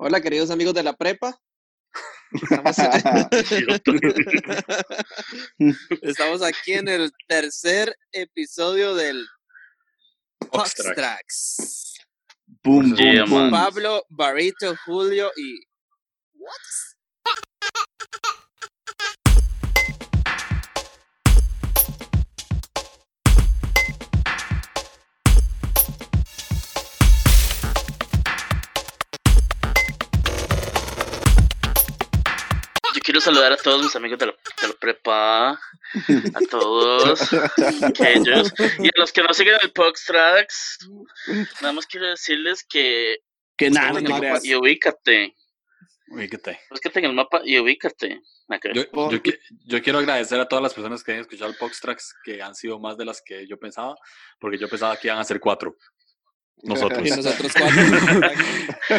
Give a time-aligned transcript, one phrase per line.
[0.00, 1.36] Hola, queridos amigos de la prepa.
[2.32, 2.76] Estamos,
[6.02, 9.26] Estamos aquí en el tercer episodio del
[10.52, 11.96] Poxtrax.
[12.62, 13.50] Boom, boom, boom.
[13.50, 15.64] Pablo, Barito, Julio y.
[16.34, 16.87] ¿What?
[33.08, 37.20] Quiero saludar a todos mis amigos de la, de la prepa, a todos
[37.82, 40.78] aquellos, y a los que no siguen el Poxtrax,
[41.62, 43.16] nada más quiero decirles que
[43.56, 44.44] Que nada, no creas.
[44.44, 45.34] y ubícate,
[46.08, 46.60] Ubícate.
[46.68, 48.20] búscate en el mapa y ubícate.
[48.50, 48.70] Acá.
[48.74, 52.14] Yo, yo, qui- yo quiero agradecer a todas las personas que han escuchado el Poxtrax,
[52.24, 53.94] que han sido más de las que yo pensaba,
[54.38, 55.76] porque yo pensaba que iban a ser cuatro.
[56.62, 57.06] Nosotros.
[57.06, 57.82] Y nosotros cuatro.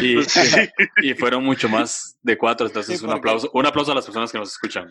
[0.00, 0.68] Y, Pues sí.
[1.02, 4.30] y fueron mucho más de cuatro, entonces Sí, un aplauso, un aplauso a las personas
[4.30, 4.88] que nos escuchan.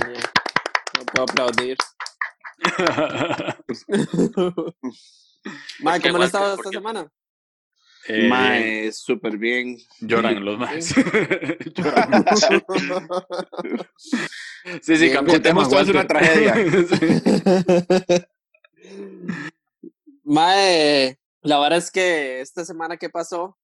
[0.00, 1.76] No puedo aplaudir.
[5.80, 7.10] Mae, ¿cómo han estado ¿Por esta semana?
[8.08, 9.78] Eh, Mae, súper bien.
[10.00, 10.94] Lloran los más.
[11.74, 12.24] Lloran.
[14.80, 16.06] Sí, sí, contemos todos una Walter.
[16.06, 16.54] tragedia.
[20.24, 23.58] Mae, la verdad es que esta semana que pasó,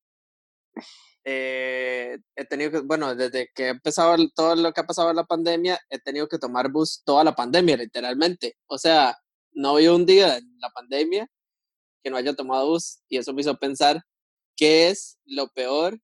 [1.25, 5.17] eh, he tenido que, bueno, desde que he empezado todo lo que ha pasado en
[5.17, 8.57] la pandemia, he tenido que tomar bus toda la pandemia, literalmente.
[8.67, 9.17] O sea,
[9.53, 11.29] no había un día en la pandemia
[12.03, 14.03] que no haya tomado bus y eso me hizo pensar
[14.57, 15.99] qué es lo peor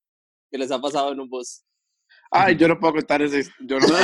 [0.51, 1.65] que les ha pasado en un bus.
[2.31, 3.45] Ay, yo no puedo contar ese.
[3.61, 4.01] Yo no Madre,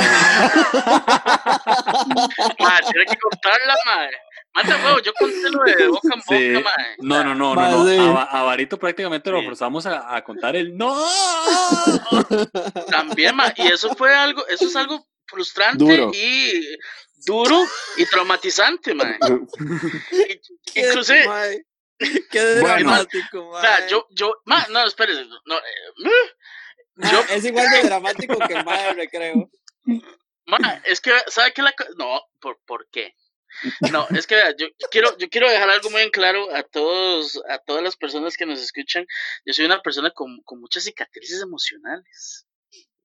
[2.89, 4.17] tiene que contarla, madre.
[4.53, 6.95] Mata huevo, yo conté lo de boca en boca, Sí.
[6.99, 7.87] No, no, no, no, Mae, no.
[7.87, 7.97] sí.
[8.17, 10.93] A, a Barito prácticamente lo forzamos a, a contar el no.
[12.89, 16.11] También, ma, y eso fue algo, eso es algo frustrante Duro.
[16.13, 16.77] y
[17.25, 17.63] duro
[17.97, 19.17] y traumatizante, man.
[20.75, 21.65] Inclusive, Mae,
[22.29, 22.67] qué Bueno.
[22.91, 23.89] dramático, o sea, mae.
[23.89, 26.09] yo, yo, ma, no, espérese, no, eh,
[26.95, 29.49] Mae, yo- es igual de dramático que el mae recreo.
[30.45, 33.15] ma, es que, ¿sabe qué la No, ¿por, por qué?
[33.91, 37.41] No, es que yo, yo quiero, yo quiero dejar algo muy en claro a todos,
[37.49, 39.05] a todas las personas que nos escuchan.
[39.45, 42.45] Yo soy una persona con, con muchas cicatrices emocionales.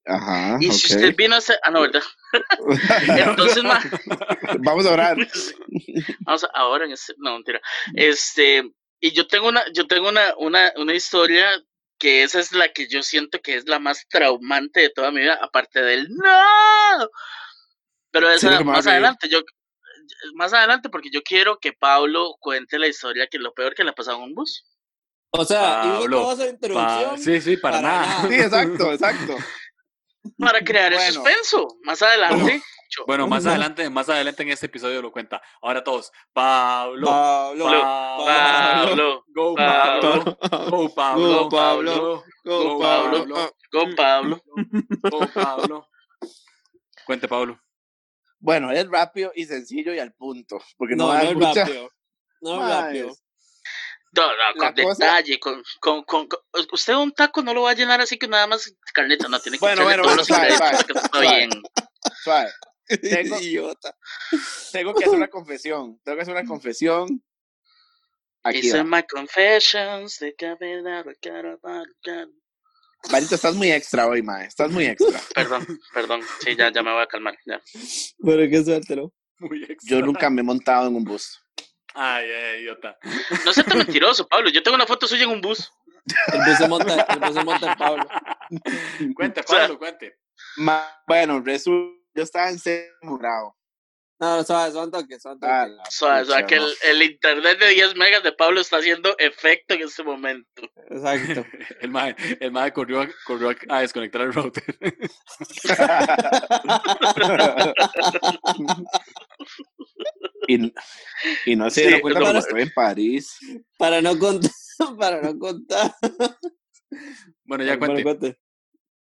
[0.08, 0.56] Ajá.
[0.60, 2.02] Y si usted vino a hacer, ah, no, ¿verdad?
[3.30, 3.82] Entonces, ma,
[4.60, 5.16] Vamos a orar.
[6.20, 7.60] Vamos a- ahora en este, no mentira.
[7.94, 8.62] Este,
[9.00, 11.60] y yo tengo una, yo tengo una, una, una historia
[11.98, 15.20] que esa es la que yo siento que es la más traumante de toda mi
[15.22, 17.08] vida, aparte del no.
[18.10, 19.42] Pero esa más adelante, yo
[20.34, 23.90] más adelante, porque yo quiero que Pablo cuente la historia que lo peor que le
[23.90, 24.64] ha pasado en un bus.
[25.30, 28.06] O sea, hizo Pablo, toda esa Pa- sí, sí, para, para nada.
[28.06, 28.28] nada.
[28.28, 29.36] Sí, exacto, exacto.
[30.38, 31.68] Para crear el suspenso.
[31.82, 32.62] Más adelante.
[32.96, 35.40] yo- Bueno, más adelante, más adelante en este episodio lo cuenta.
[35.62, 42.78] Ahora todos, Pablo, Pablo, Pablo, Pablo, go Pablo, Pablo, go Pablo, Go, Pablo, go go,
[42.78, 44.42] Pablo, con Pablo.
[45.10, 45.88] go Pablo.
[47.04, 47.60] Cuente Pablo.
[48.38, 50.60] Bueno, es rápido y sencillo y al punto.
[50.76, 51.90] Porque no, No, es mucha- rápido.
[52.42, 53.16] No es rápido.
[54.12, 56.40] No, no, La con cosa- detalle, con, con, con, con-
[56.72, 59.58] Usted un taco no lo va a llenar así que nada más carneta, no, tiene
[59.58, 61.36] que Bueno, bueno, todos los bueno, suave, ingredientes suave, que suave.
[61.36, 61.50] bien.
[62.22, 62.52] Suave.
[63.32, 63.96] Tengo- Idiota.
[64.72, 66.00] Tengo que hacer una confesión.
[66.04, 67.22] Tengo que hacer una confesión.
[68.42, 68.84] Aquí Hice va.
[68.84, 71.58] my confessions cara, cara.
[73.10, 74.46] Marito, estás muy extra hoy, mae.
[74.46, 75.20] Estás muy extra.
[75.34, 76.20] Perdón, perdón.
[76.40, 77.36] Sí, ya, ya me voy a calmar.
[77.46, 77.60] Ya.
[78.24, 79.12] Pero qué suerte, ¿no?
[79.38, 79.96] Muy extra.
[79.98, 81.40] Yo nunca me he montado en un bus.
[81.94, 82.96] Ay, ay, idiota.
[83.44, 84.50] No seas tan mentiroso, Pablo.
[84.50, 85.70] Yo tengo una foto suya en un bus.
[86.32, 88.08] El bus se monta, el bus se monta en Pablo.
[89.14, 90.18] Cuente, O sea- Pablo, cuente.
[90.56, 91.94] Ma- bueno, resulta.
[92.14, 93.54] Yo estaba en séptimo grado.
[94.18, 95.76] No, suave, son toques, son Ah, toques.
[95.76, 98.62] la O sea, o sea, pucha, que el, el internet de 10 megas de Pablo
[98.62, 100.62] está haciendo efecto en este momento.
[100.88, 101.44] Exacto.
[101.82, 104.64] El mae, el mae corrió, a- corrió a- desconectar el router.
[110.48, 110.72] y,
[111.44, 112.38] y no se Sí, dieron cuenta no.
[112.38, 113.36] estuve en París.
[113.78, 114.50] Para no contar,
[114.98, 115.92] para no contar.
[117.44, 118.38] Bueno, ya cuente.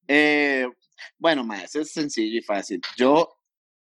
[0.07, 0.68] Eh,
[1.18, 2.81] bueno, ma, eso es sencillo y fácil.
[2.98, 3.38] Yo,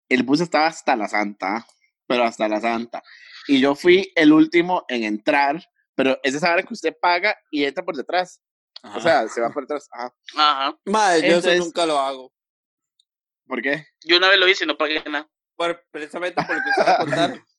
[0.09, 1.67] el bus estaba hasta la Santa,
[2.07, 3.03] pero hasta la Santa.
[3.49, 5.63] Y yo fui el último en entrar,
[5.95, 8.41] pero es esa hora que usted paga y entra por detrás.
[8.83, 8.99] Ajá.
[8.99, 9.89] O sea, se va por detrás.
[9.93, 10.15] Ajá.
[10.37, 10.79] Ajá.
[10.85, 12.33] Madre, yo Entonces- eso nunca lo hago.
[13.47, 13.87] ¿Por qué?
[14.05, 15.29] Yo una vez lo hice y no pagué nada.
[15.55, 17.43] Por, precisamente por lo que usted contar.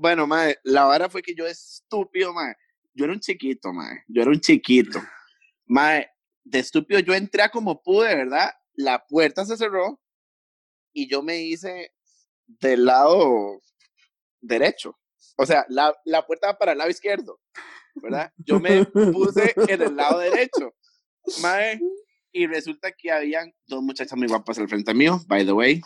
[0.00, 2.54] Bueno, mae, la vara fue que yo estúpido, mae.
[2.94, 4.04] Yo era un chiquito, mae.
[4.06, 5.02] Yo era un chiquito.
[5.66, 6.08] Mae,
[6.44, 8.52] de estúpido yo entré a como pude, ¿verdad?
[8.74, 10.00] La puerta se cerró
[10.92, 11.92] y yo me hice
[12.46, 13.60] del lado
[14.40, 14.98] derecho.
[15.36, 17.40] O sea, la, la puerta va para el lado izquierdo,
[17.96, 18.32] ¿verdad?
[18.36, 20.74] Yo me puse en el lado derecho.
[21.42, 21.80] Mae,
[22.32, 25.80] y resulta que habían dos muchachas muy guapas al frente mío, by the way.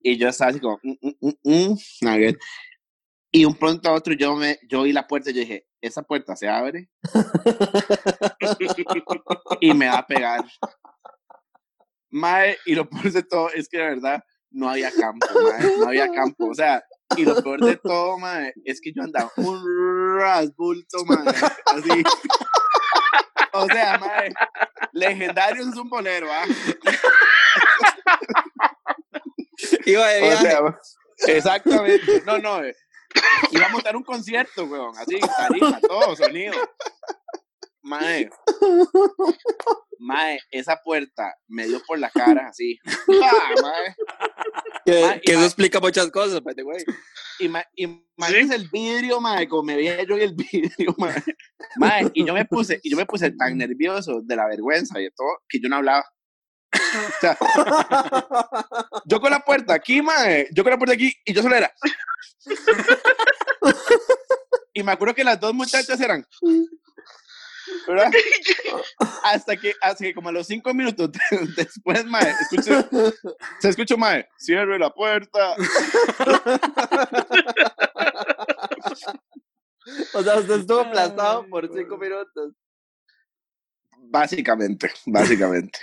[0.00, 2.36] Y yo estaba así como, mm, mm, mm, mm.
[3.34, 6.02] Y un pronto a otro yo me, yo vi la puerta y yo dije, esa
[6.02, 6.90] puerta se abre
[9.60, 10.44] y me va a pegar.
[12.12, 15.86] Mae, y lo peor de todo es que de verdad no había campo, mae, no
[15.88, 16.50] había campo.
[16.50, 16.84] O sea,
[17.16, 22.02] y lo peor de todo, mae, es que yo andaba un rasbulto, mae, así.
[23.54, 24.32] O sea, mae,
[24.92, 26.44] legendario es un bolero, ¿ah?
[29.86, 30.46] Iba de O viaje.
[31.16, 32.22] sea, exactamente.
[32.26, 32.74] No, no, eh,
[33.50, 36.54] iba a montar un concierto, weón, así, tarifa, todo, sonido.
[37.84, 38.30] Mae,
[39.98, 42.78] mae, esa puerta me dio por la cara, así.
[43.22, 43.94] ¡Ah, mae!
[44.84, 46.84] que, mae, que y eso mae- explica muchas cosas, way.
[47.40, 51.22] Ima- Imagínense el vidrio, mae, como me veía yo en el vidrio, mae.
[51.76, 55.04] Mae, y yo me puse, y yo me puse tan nervioso de la vergüenza y
[55.04, 56.04] de todo, que yo no hablaba.
[56.74, 57.36] O sea,
[59.04, 61.70] yo con la puerta aquí, mae, yo con la puerta aquí, y yo solo era.
[64.72, 66.24] Y me acuerdo que las dos muchachas eran.
[67.86, 68.10] ¿Verdad?
[69.24, 71.10] Hasta que, hasta que como a los cinco minutos
[71.56, 72.84] después, mae, escuché,
[73.60, 75.54] se escuchó, mae, cierre la puerta.
[80.14, 82.52] o sea, usted estuvo aplastado por cinco minutos.
[83.96, 85.78] Básicamente, básicamente.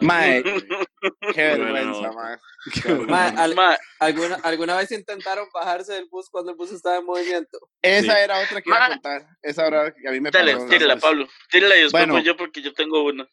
[0.00, 0.42] Mae,
[1.34, 2.36] qué vergüenza, mae.
[3.38, 7.58] Al- ¿alguna, ¿Alguna vez intentaron bajarse del bus cuando el bus estaba en movimiento?
[7.82, 8.18] Esa Sí.
[8.24, 9.26] era otra que iba a contar.
[9.42, 10.66] Esa era que a mí me dale, pasó.
[10.66, 11.28] tírala, Pablo.
[11.50, 12.14] Tírala y después Bueno.
[12.14, 13.28] voy yo porque yo tengo una.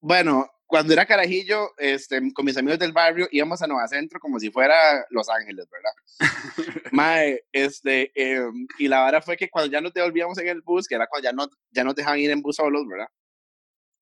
[0.00, 4.38] Bueno, cuando era carajillo, este, con mis amigos del barrio, íbamos a Nueva Centro como
[4.38, 4.74] si fuera
[5.10, 5.92] Los Ángeles, ¿verdad?
[6.92, 10.86] Mae, este, em, y la vara fue que cuando ya nos devolvíamos en el bus,
[10.86, 13.08] que era cuando ya no, ya nos dejaban ir en bus solos, ¿verdad?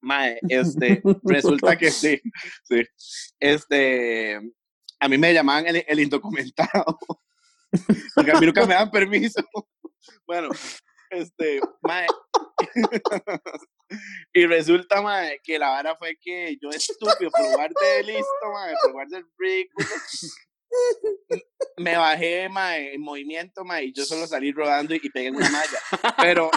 [0.04, 2.20] Mae, este, resulta que sí,
[2.64, 2.82] sí.
[3.40, 4.36] Este,
[5.00, 6.98] a mí me llamaban el, el indocumentado,
[8.14, 9.42] porque a mí nunca me dan permiso.
[10.26, 10.50] Bueno,
[11.10, 12.06] este, mae,
[14.34, 18.74] y resulta, mae, que la vara fue que yo estúpido, por lugar de listo, mae,
[18.82, 19.88] por lugar del ridículo,
[21.78, 25.36] me bajé, mae, en movimiento, mae, y yo solo salí rodando y, y pegué en
[25.36, 25.78] una malla.
[26.18, 26.50] Pero,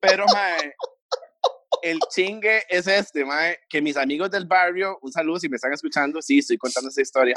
[0.00, 0.74] pero, mae,
[1.82, 5.72] el chingue es este, mae, que mis amigos del barrio, un saludo si me están
[5.72, 7.34] escuchando, sí, estoy contando esta historia,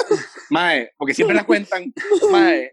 [0.50, 1.92] mae, porque siempre la cuentan,
[2.30, 2.70] mae,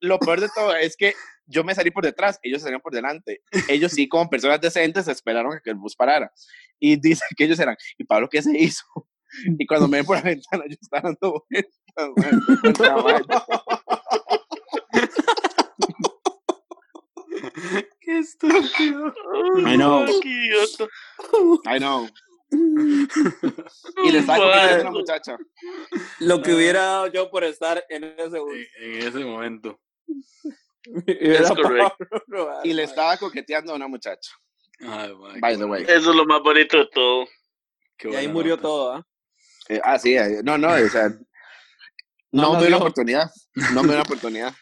[0.00, 1.14] lo peor de todo es que
[1.46, 3.42] yo me salí por detrás, ellos salieron por delante.
[3.68, 6.32] Ellos sí, como personas decentes, esperaron que el bus parara.
[6.78, 8.84] Y dice que ellos eran, ¿y Pablo qué se hizo?
[9.58, 11.74] Y cuando me ven por la ventana, yo estaba dando vueltas,
[18.06, 19.12] Qué estúpido.
[19.66, 20.06] I know.
[20.22, 20.86] Qué idiota.
[21.74, 22.08] I know.
[24.04, 25.36] Y le estaba cogiendo a una muchacha.
[26.20, 28.38] Lo que hubiera dado yo por estar en ese.
[28.38, 29.80] En, en ese momento.
[32.28, 34.30] Rojas, Y le estaba coqueteando a una muchacha.
[34.80, 35.82] Ay, mae, By the way.
[35.82, 37.26] Eso es lo más bonito de todo.
[37.96, 38.62] qué Y ahí murió nota.
[38.62, 39.06] todo, ¿ah?
[39.68, 41.08] Eh, ah, sí, eh, no, no, o sea,
[42.30, 43.30] no, No, me no, dio la oportunidad.
[43.74, 44.54] No me dio la oportunidad.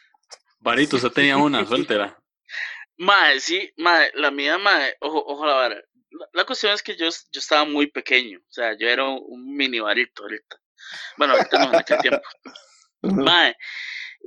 [0.61, 2.18] Barito, usted tenía una, suéltela.
[2.96, 5.74] Mae, sí, mae, la mía, mae, ojo, ojo la vara.
[6.10, 9.20] La, la cuestión es que yo, yo estaba muy pequeño, o sea, yo era un,
[9.26, 10.56] un mini barito ahorita.
[11.16, 12.22] Bueno, ahorita no, en aquel tiempo.
[13.02, 13.56] Mae,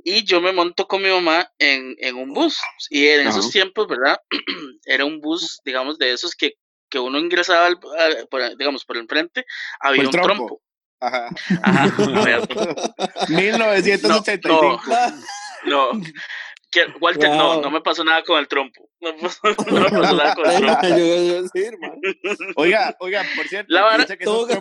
[0.04, 2.58] y yo me monto con mi mamá en, en un bus.
[2.90, 4.20] Y en esos tiempos, ¿verdad?
[4.84, 6.52] Era un bus, digamos, de esos que,
[6.90, 9.44] que uno ingresaba, al- al- por, digamos, por el frente,
[9.80, 10.34] había un trompo.
[10.34, 10.62] trompo.
[11.00, 11.28] Ajá.
[11.62, 12.40] Ajá, había-
[13.28, 14.80] 1985.
[15.66, 15.90] no.
[16.70, 17.62] Que, Walter, no, Wow.
[17.62, 18.88] no me pasó nada con el trompo.
[19.00, 20.88] No, pasó- no me pasó nada con el trompo.
[21.54, 22.34] yo.
[22.56, 24.54] Oiga, oiga, por cierto, La dice que Tuvo que,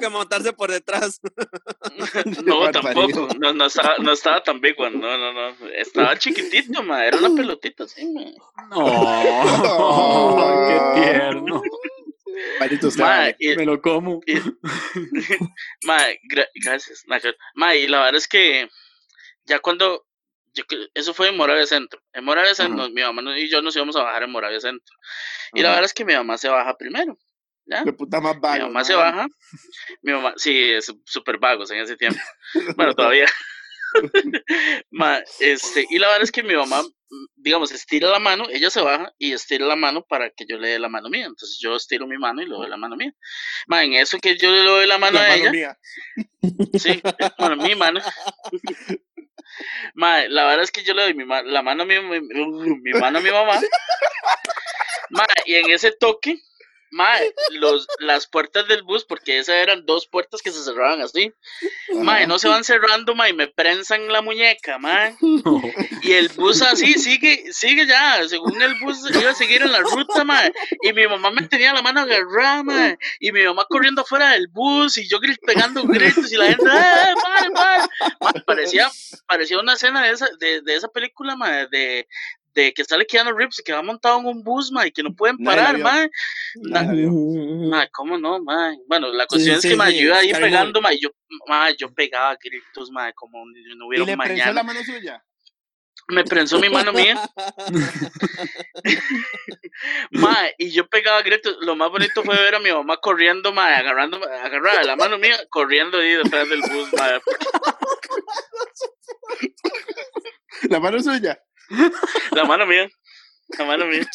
[0.00, 1.20] ya- montarse por detrás.
[2.44, 3.28] No, tampoco.
[3.38, 4.96] No, no, estaba, no estaba tan big one.
[4.96, 5.56] No, no, no.
[5.76, 7.04] Estaba chiquitito, ma.
[7.04, 8.22] Era una pelotita así, ma.
[8.70, 11.62] No, qué tierno.
[12.58, 14.20] Marito, usted Ma, y- Me lo como.
[14.26, 14.34] y-
[15.84, 15.98] ma,
[16.32, 17.02] gra- gracias.
[17.06, 18.68] ma, gra- Ma, y la verdad es que
[19.46, 20.06] ya cuando.
[20.54, 20.64] Yo
[20.94, 22.00] eso fue en Moravia Centro.
[22.12, 22.92] En Moravia Centro, Ajá.
[22.92, 24.94] mi mamá y yo nos íbamos a bajar en Moravia Centro.
[25.54, 25.76] Y la Ajá.
[25.76, 27.16] verdad es que mi mamá se baja primero.
[27.66, 27.84] ¿Ya?
[27.84, 28.66] Qué puta más Mi vago.
[28.66, 28.84] mamá ¿no?
[28.84, 29.26] se baja.
[30.02, 32.20] Mi mamá, sí, es súper vagos en ese tiempo.
[32.76, 33.26] Bueno, todavía.
[34.90, 36.82] Ma, este, y la verdad es que mi mamá,
[37.34, 40.68] digamos, estira la mano, ella se baja y estira la mano para que yo le
[40.68, 41.26] dé la mano mía.
[41.26, 43.12] Entonces yo estiro mi mano y le doy la mano mía.
[43.66, 45.78] Ma, en eso que yo le doy la mano La a mano ella, mía.
[46.78, 47.02] sí,
[47.38, 48.00] bueno, mi mano.
[49.94, 52.20] Ma, la verdad es que yo le doy mi ma- la mano a mi, mi,
[52.20, 53.60] mi mano a mi mamá.
[55.10, 56.40] Ma, y en ese toque,
[56.90, 57.08] ma,
[57.52, 61.32] los, las puertas del bus, porque esas eran dos puertas que se cerraban así.
[61.94, 65.16] Ma, no se van cerrando, ma, y me prensan la muñeca, ma.
[66.02, 69.80] Y el bus así sigue, sigue ya, según el bus iba a seguir en la
[69.80, 70.40] ruta, ma.
[70.82, 72.96] Y mi mamá me tenía la mano agarrada, ma.
[73.18, 77.14] Y mi mamá corriendo afuera del bus y yo pegando gritos y la gente, ¡eh,
[77.22, 77.82] pare, pare!
[78.20, 78.90] Ma, parecía,
[79.26, 82.06] parecía una escena de esa, de, de esa película, ma, de,
[82.54, 85.02] de que sale Keanu Reeves y que va montado en un bus, ma, y que
[85.02, 86.08] no pueden parar, ma.
[86.92, 87.10] Vio.
[87.70, 88.74] Ma, ¿cómo no, ma?
[88.86, 91.10] Bueno, la cuestión es sí, que, ma, yo iba ahí pegando, ma, y yo,
[91.46, 94.52] ma, yo pegaba gritos, ma, como no ¿Y hubiera un prensó mañana.
[94.52, 95.24] la mano suya?
[96.08, 97.20] Me prensó mi mano mía.
[100.10, 101.56] Ma, y yo pegaba gritos.
[101.60, 105.36] Lo más bonito fue ver a mi mamá corriendo, ma, agarrando, agarrada la mano mía,
[105.50, 107.20] corriendo ahí detrás del bus, ma.
[110.68, 111.40] La mano suya.
[112.32, 112.88] La mano mía.
[113.58, 114.06] La mano mía.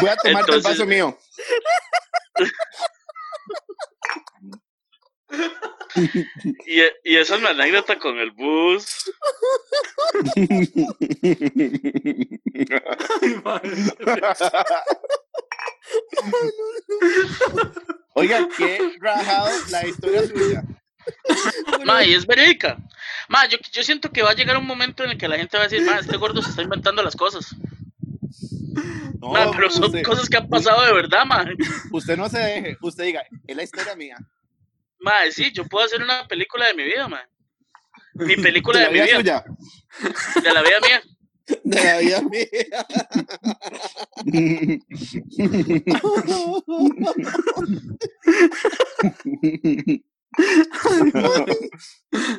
[0.00, 1.18] Voy a tomarte el Entonces- vaso mío.
[6.66, 9.10] Y, y esa es mi anécdota con el bus.
[18.14, 20.64] Oiga, qué rajado la historia suya.
[21.84, 22.78] Ma, y es verídica.
[23.28, 25.56] Ma, yo, yo siento que va a llegar un momento en el que la gente
[25.56, 27.54] va a decir, ma, este gordo se está inventando las cosas.
[29.20, 31.44] No, Ma, pero son usted, cosas que han pasado de verdad, ma.
[31.92, 32.76] usted no se deje.
[32.80, 34.16] Usted diga, es la historia mía.
[35.00, 37.20] Ma, sí, yo puedo hacer una película de mi vida, ma.
[38.14, 39.44] Mi película De mi vida vida, suya.
[40.42, 41.02] de la vida mía.
[41.64, 42.46] De la vida mía.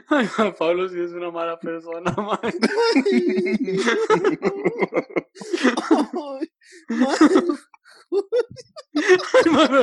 [0.08, 2.40] Ay, Juan Pablo sí es una mala persona, man.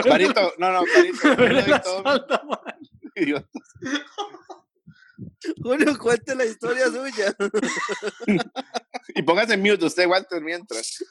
[0.05, 1.29] Carito, no, no, Carito.
[1.29, 2.75] Me yo le duele doy la todo espalda, man.
[3.15, 3.49] mi idiota.
[5.63, 7.35] Julio, cuente la historia suya.
[9.15, 11.03] Y póngase en mute usted, Walter, mientras.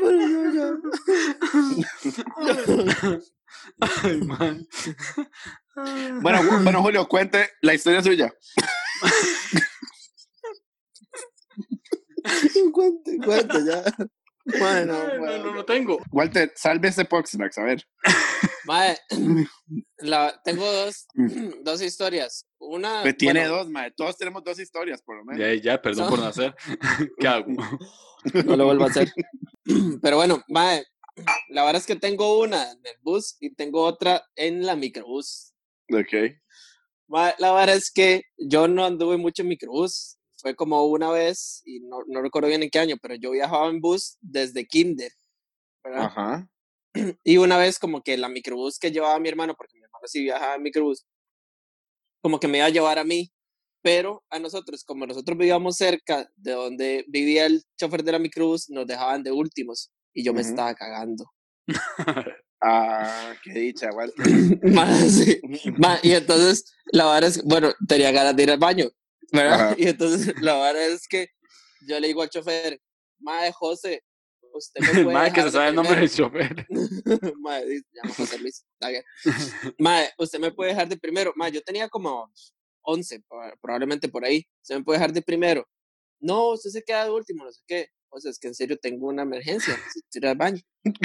[0.00, 0.76] Bueno, yo ya.
[4.02, 4.66] Ay, man.
[6.22, 8.32] Bueno, Ju- bueno, Julio, cuente la historia suya.
[12.72, 13.84] Cuente, cuente ya.
[14.58, 15.44] Bueno, Ay, no, bueno.
[15.44, 15.98] no, no tengo.
[16.12, 17.82] Walter, salve este Poxtrax, a ver.
[18.64, 18.96] Mae,
[19.98, 21.06] la, tengo dos,
[21.62, 22.46] dos historias.
[22.58, 23.02] Una.
[23.02, 23.90] Pues tiene bueno, dos, mae.
[23.92, 25.40] Todos tenemos dos historias, por lo menos.
[25.40, 26.10] Ya, ya, perdón No.
[26.10, 26.54] por nacer.
[27.18, 27.46] ¿Qué hago?
[28.44, 29.10] No lo vuelvo a hacer.
[30.02, 30.84] Pero bueno, mae,
[31.48, 35.52] la verdad es que tengo una en el bus y tengo otra en la microbús.
[35.92, 36.38] Ok.
[37.08, 40.18] La verdad es que yo no anduve mucho en microbús.
[40.38, 43.68] Fue como una vez, y no, no recuerdo bien en qué año, pero yo viajaba
[43.68, 45.10] en bus desde kinder.
[45.82, 46.06] ¿verdad?
[46.06, 46.48] Ajá.
[47.24, 50.22] Y una vez como que la microbús que llevaba mi hermano, porque mi hermano sí
[50.22, 51.06] viajaba en microbús,
[52.22, 53.30] como que me iba a llevar a mí,
[53.82, 58.68] pero a nosotros, como nosotros vivíamos cerca de donde vivía el chofer de la microbús,
[58.70, 60.50] nos dejaban de últimos y yo me Ujú.
[60.50, 61.24] estaba cagando.
[62.68, 63.90] Ah, qué dicha.
[64.62, 65.40] Ma, sí.
[66.02, 68.88] Y entonces, la verdad es, bueno, tenía ganas de ir al baño,
[69.32, 69.54] ¿verdad?
[69.70, 69.74] Ajá.
[69.78, 71.28] Y entonces, la verdad es que
[71.86, 72.80] yo le digo al chofer,
[73.20, 74.02] Mae, José,
[74.52, 76.66] usted me puede man que se sabe el nombre primero?" del chofer.
[77.92, 79.04] Llama José Luis, está bien.
[79.78, 81.32] Mae, usted me puede dejar de primero.
[81.36, 82.30] Mae, yo tenía como
[82.82, 84.44] 11, proba- probablemente por ahí.
[84.62, 85.66] Usted me puede dejar de primero.
[86.20, 87.88] No, usted se queda de último, no sé qué.
[88.20, 90.60] Sea, es que en serio tengo una emergencia, necesito ir al baño.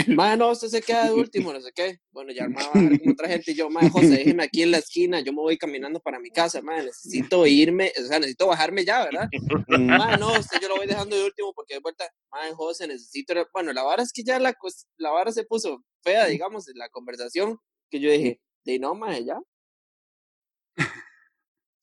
[0.08, 2.00] Mae, no, usted se queda de último, no sé qué.
[2.12, 5.34] Bueno, ya armaba con otra gente yo, mae, José, déjeme aquí en la esquina, yo
[5.34, 9.28] me voy caminando para mi casa, mae, necesito irme, o sea, necesito bajarme ya, ¿verdad?
[9.68, 13.34] Mae, no, usted yo lo voy dejando de último porque de vuelta, mae, José, necesito.
[13.34, 13.48] ir al-".
[13.54, 14.56] Bueno, la vara es que ya la,
[14.98, 17.58] la vara se puso fea, digamos, en la conversación,
[17.90, 19.38] que yo dije, de no, mae, ya.
[19.38, 19.46] O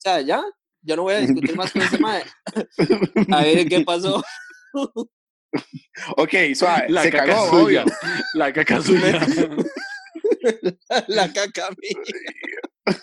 [0.01, 0.41] sea, ya,
[0.81, 2.23] yo no voy a discutir más con ese mae.
[3.31, 4.23] A ver qué pasó.
[6.17, 6.85] Ok, suave.
[6.89, 7.83] La se caca cagó, suya.
[7.83, 7.93] obvio.
[8.33, 9.19] La caca suya.
[11.07, 12.95] la caca a mí.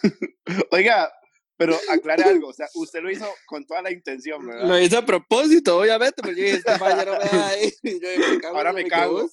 [0.70, 1.12] Oiga,
[1.56, 2.48] pero aclare algo.
[2.48, 4.68] O sea, usted lo hizo con toda la intención, ¿verdad?
[4.68, 7.72] Lo hice a propósito, obviamente, porque yo dije, este no me ahí.
[7.82, 9.30] Y yo me cago en Ahora el me cago.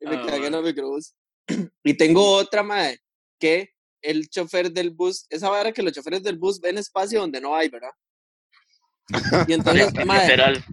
[0.00, 1.14] Y me Ah, cagué en el microbús.
[1.84, 2.98] Y tengo otra, mae,
[3.38, 3.70] que
[4.02, 7.54] el chofer del bus, esa vara que los choferes del bus ven espacio donde no
[7.54, 7.90] hay, ¿verdad?
[9.46, 10.64] Y entonces, Literal.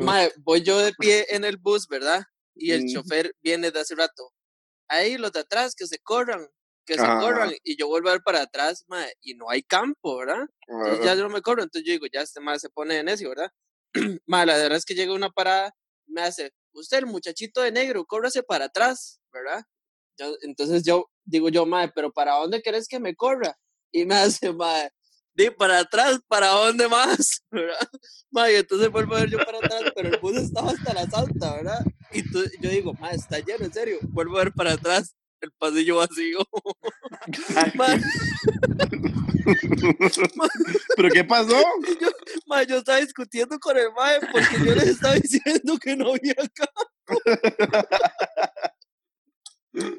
[0.00, 2.22] Mae, voy yo de pie en el bus, ¿verdad?
[2.54, 2.86] Y el Mm.
[2.86, 4.32] chofer viene de hace rato.
[4.88, 6.48] Ahí los de atrás que se corran,
[6.86, 7.52] que se corran.
[7.64, 10.46] Y yo vuelvo a ver para atrás, mae, y no hay campo, ¿verdad?
[10.84, 13.08] Entonces ya yo no me corro, entonces yo digo, ya este mae se pone en
[13.08, 13.50] eso, ¿verdad?
[14.26, 15.72] mae, la verdad es que llega una parada,
[16.06, 19.62] me hace, usted el muchachito de negro, córrase para atrás, ¿verdad?
[20.18, 23.56] Yo- entonces yo digo yo, mae, pero ¿para dónde querés que me corra?
[23.92, 24.90] Y me hace, mae,
[25.36, 27.42] di para atrás, ¿para dónde más?
[27.50, 27.78] ¿verdad?
[28.50, 31.54] Y entonces vuelvo a ver yo para atrás, pero el bus estaba hasta la santa,
[31.54, 31.84] ¿verdad?
[32.12, 32.22] Y
[32.60, 33.98] yo digo, mae, está lleno, en serio.
[34.02, 36.38] Vuelvo a ver para atrás, el pasillo vacío.
[40.96, 41.62] ¿Pero qué pasó?
[42.00, 42.08] yo,
[42.46, 46.32] mae, yo estaba discutiendo con el mae porque yo les estaba diciendo que no había
[46.32, 46.68] acá.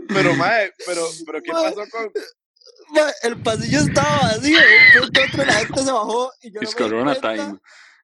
[0.08, 2.12] Pero, mae, pero, pero ¿qué pasó con...?
[2.90, 4.58] Mae, el pasillo estaba vacío.
[5.04, 7.60] Entonces la gente se bajó y yo no Es di Corona cuenta, Time.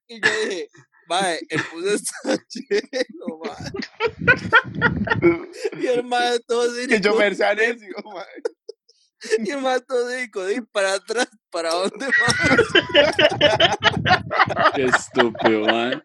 [0.07, 0.69] Y yo dije,
[1.07, 2.17] mae, el bus está
[2.53, 3.71] lleno, mae.
[5.81, 7.01] Y el mae todo Que cínico.
[7.01, 8.25] yo me sea necio, mae.
[9.45, 12.35] Y el mae todo cínico, di para atrás, ¿para dónde más?
[14.75, 16.03] Qué estúpido, man.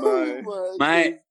[0.00, 0.42] Ay, mae.
[0.78, 1.24] Mae.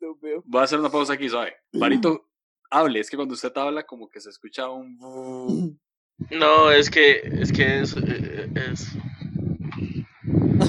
[0.45, 1.55] Voy a hacer una pausa aquí, suave.
[1.73, 2.29] Barito,
[2.73, 2.99] hable.
[2.99, 5.79] Es que cuando usted habla, como que se escucha un.
[6.29, 8.87] No, es que es que es, eh, es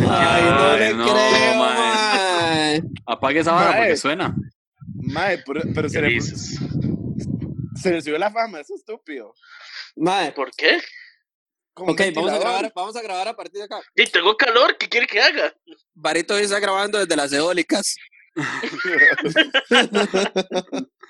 [0.08, 2.78] Ay, no Ay, le no, creo, mae.
[2.78, 2.82] mae.
[3.06, 4.34] Apague esa vara porque suena.
[4.94, 9.34] Mae, pero, pero se, ¿qué le, se le subió la fama, es estúpido.
[9.96, 10.80] Mae, ¿Por qué?
[11.74, 13.80] Ok, vamos a, grabar, vamos a grabar a partir de acá.
[13.94, 15.54] Y tengo calor, ¿qué quiere que haga?
[15.92, 17.96] Barito hoy está grabando desde las eólicas.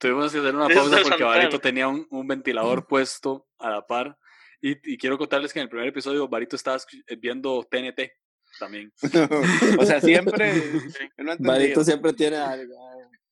[0.00, 1.24] Tuvimos que hacer una pausa porque.
[1.24, 4.18] Barito tenía un, un ventilador puesto a la par.
[4.60, 8.10] Y, y quiero contarles que en el primer episodio Barito estaba eh, viendo TNT
[8.58, 8.92] también.
[9.78, 10.52] o sea, siempre...
[11.18, 12.74] No Barito siempre tiene algo.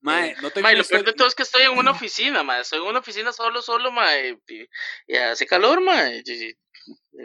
[0.01, 1.93] Mae, no tengo Ma, y una lo peor de todo es que estoy en una
[1.93, 2.61] oficina, ma.
[2.61, 4.07] Estoy en una oficina solo, solo, ma.
[4.19, 4.39] Y,
[5.09, 6.11] y- hace calor, ma.
[6.11, 6.55] y- y- y-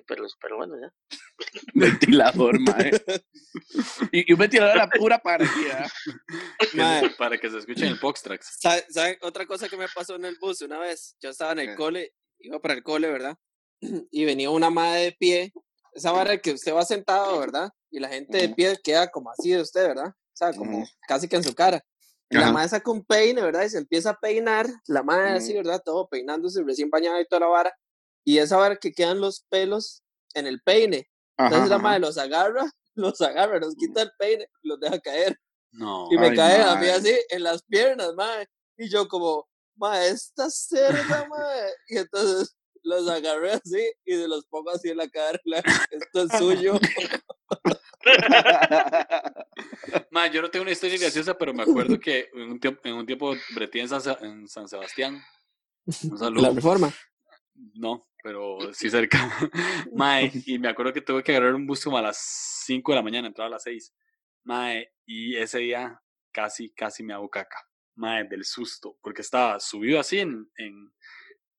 [0.08, 0.93] pero, pero bueno, ya.
[1.74, 2.91] ventilador, mae.
[4.12, 5.22] Y, y un ventilador a la pura
[6.74, 7.10] Mae.
[7.17, 8.58] para que se escuche en el Poxtrax.
[8.60, 11.15] ¿Sabe- ¿Saben otra cosa que me pasó en el bus una vez?
[11.22, 11.76] Yo estaba en el ¿Qué?
[11.76, 13.38] cole, iba para el cole, ¿verdad?
[14.12, 15.54] Y venía una madre de pie,
[15.93, 17.69] esa vara que usted va sentado, ¿verdad?
[17.91, 20.10] Y la gente de pie queda como así de usted, ¿verdad?
[20.10, 21.84] O sea, como casi que en su cara.
[22.32, 23.63] Y la madre saca un peine, ¿verdad?
[23.63, 25.54] Y se empieza a peinar, la madre así.
[25.54, 25.82] ¿verdad?
[25.84, 27.74] Todo peinándose, recién bañada y toda la vara.
[28.24, 30.04] Y esa vara que quedan los pelos
[30.34, 31.10] en el peine.
[31.38, 31.84] Entonces Ajá, la ajá.
[31.84, 35.40] madre los agarra, los agarra, los quita el peine, los deja caer.
[35.72, 36.08] No.
[36.12, 38.48] Y me Ay, cae a mí así en las piernas, mae.
[38.78, 41.70] Y yo como, mae, esta cerda, mae.
[41.88, 45.40] Y entonces los agarré así y se los pongo así en la cara.
[45.92, 46.80] Esto es suyo.
[50.12, 52.96] Ma, yo no tengo una historia graciosa, pero me acuerdo que en un tiempo, en
[52.96, 55.22] un tiempo en San, en San Sebastián.
[55.86, 56.42] Un saludo.
[56.42, 56.94] La reforma.
[57.76, 59.17] No, pero sí cerca.
[59.93, 62.17] Mae, y me acuerdo que tuve que agarrar un bus como a las
[62.65, 63.93] 5 de la mañana, entraba a las 6.
[64.43, 67.58] Mae, y ese día casi, casi me hago caca.
[67.95, 70.91] Mae, del susto, porque estaba subido así en, en,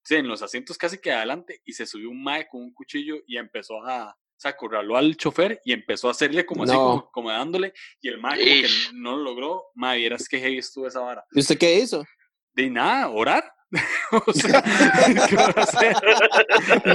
[0.02, 3.16] sí, en los asientos casi que adelante y se subió un mae con un cuchillo
[3.26, 6.78] y empezó a, o sea, acorraló al chofer y empezó a hacerle como así, No.
[6.78, 9.64] como, como dándole y el mae como que no lo logró.
[9.74, 11.24] Mae, vieras que heavy estuvo esa vara.
[11.32, 12.06] ¿Y usted qué hizo?
[12.54, 13.52] De nada, orar.
[14.26, 14.62] o sea,
[15.28, 15.96] ¿qué va a hacer?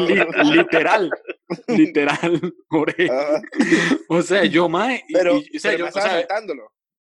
[0.01, 1.09] Li- literal,
[1.67, 3.09] literal, oré.
[3.09, 3.41] Ajá.
[4.09, 6.73] O sea, yo, mae, Pero, y- o sea, pero yo, me o estaba sea, saltándolo.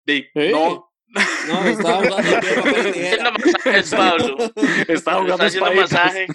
[0.05, 0.51] de- Sí.
[0.53, 0.92] no,
[1.49, 4.37] No, estaba jugando Haciendo masajes, Pablo.
[4.88, 6.27] estaba jugando Está haciendo masaje.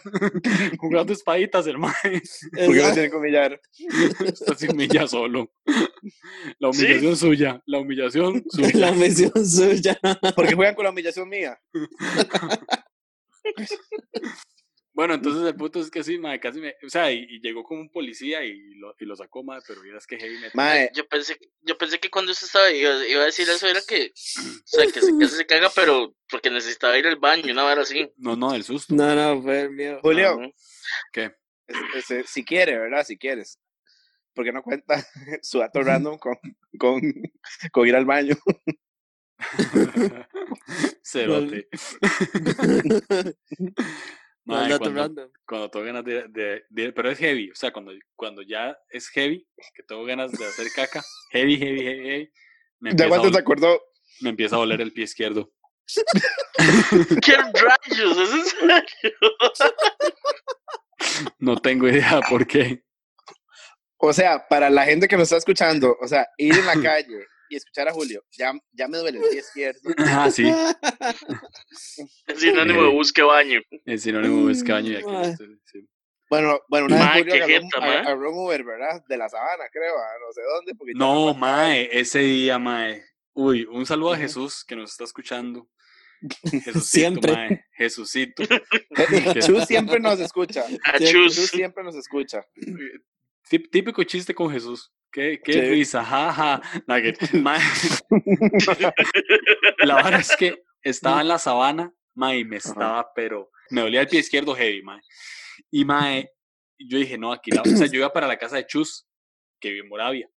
[0.80, 2.94] jugando espaditas, el mae, ¿Por qué me Exacto.
[2.94, 3.62] tienen que humillar?
[4.26, 5.52] está se humilla solo.
[6.60, 8.72] La humillación suya, la humillación suya.
[8.74, 10.00] La misión suya.
[10.36, 11.60] ¿Por qué juegan con la humillación mía?
[14.94, 17.64] Bueno, entonces el punto es que sí, mae, casi me, o sea, y, y llegó
[17.64, 20.52] como un policía y lo, y lo sacó, mae, pero vieras que heavy metal.
[20.54, 23.80] Mae, Yo pensé, yo pensé que cuando usted estaba iba, iba a decir eso era
[23.88, 24.14] que, o
[24.66, 28.12] sea, que se, casi se caga, pero porque necesitaba ir al baño, una vara así.
[28.18, 28.94] No, no, del susto.
[28.94, 30.00] No, no, fue el mío.
[30.02, 30.38] Julio.
[31.14, 31.32] ¿Qué?
[31.96, 33.06] es- es- si quiere, ¿verdad?
[33.06, 33.60] Si quieres.
[34.34, 34.96] ¿Por qué no cuenta
[35.42, 36.36] su dato random con,
[36.78, 37.02] con,
[37.72, 38.36] con ir al baño?
[41.04, 41.68] Cerote.
[44.44, 45.30] No, cuando, random.
[45.46, 47.52] cuando tengo ganas de, de- de- Pero es heavy.
[47.52, 51.80] O sea, cuando, cuando ya es heavy, que tengo ganas de hacer caca, heavy, heavy,
[51.84, 52.32] heavy, heavy,
[52.80, 53.82] me ¿De empieza, a, cuánto se dol- acordó?
[54.22, 55.54] me empieza a doler el pie izquierdo.
[57.24, 58.18] ¿Qué rayos?
[58.18, 59.18] ¿Es en serio?
[61.38, 62.84] No tengo idea por qué.
[63.98, 67.28] O sea, para la gente que nos está escuchando, o sea, ir en la calle
[67.52, 69.82] y escuchar a Julio, ya, ya me duele el pie izquierdo.
[69.98, 70.50] Ah, sí.
[72.28, 73.60] Es sinónimo de busque baño.
[73.86, 75.32] Es sinónimo de escaño y aquí Mae.
[75.32, 75.88] estoy, sí.
[76.30, 79.04] Bueno, bueno, una Mae, vez Julio agarró, agarró un Uber, ¿verdad?
[79.08, 80.76] De la sabana, creo, a no sé dónde.
[80.76, 83.04] porque No, mae, ese día, mae.
[83.34, 84.18] Uy, un saludo a.
[84.18, 85.68] Jesús que nos está escuchando.
[86.44, 87.32] Jesucito, Siempre.
[87.34, 87.66] mae.
[87.74, 88.44] Jesucito.
[89.34, 90.64] Jesús siempre nos escucha.
[90.98, 92.46] Jesús siempre nos escucha.
[93.50, 94.92] Típico chiste con Jesús.
[95.12, 95.62] Qué, qué Sí.
[95.62, 96.62] risa, jaja.
[97.34, 97.60] Mae.
[99.80, 104.02] La verdad es que estaba en la sabana, mae, y me estaba, pero me dolía
[104.02, 105.02] el pie izquierdo heavy, mae.
[105.70, 106.30] Y mae,
[106.80, 109.06] yo dije, no, aquí la, o sea, yo iba para la casa de Chus,
[109.60, 110.30] que vive en Moravia.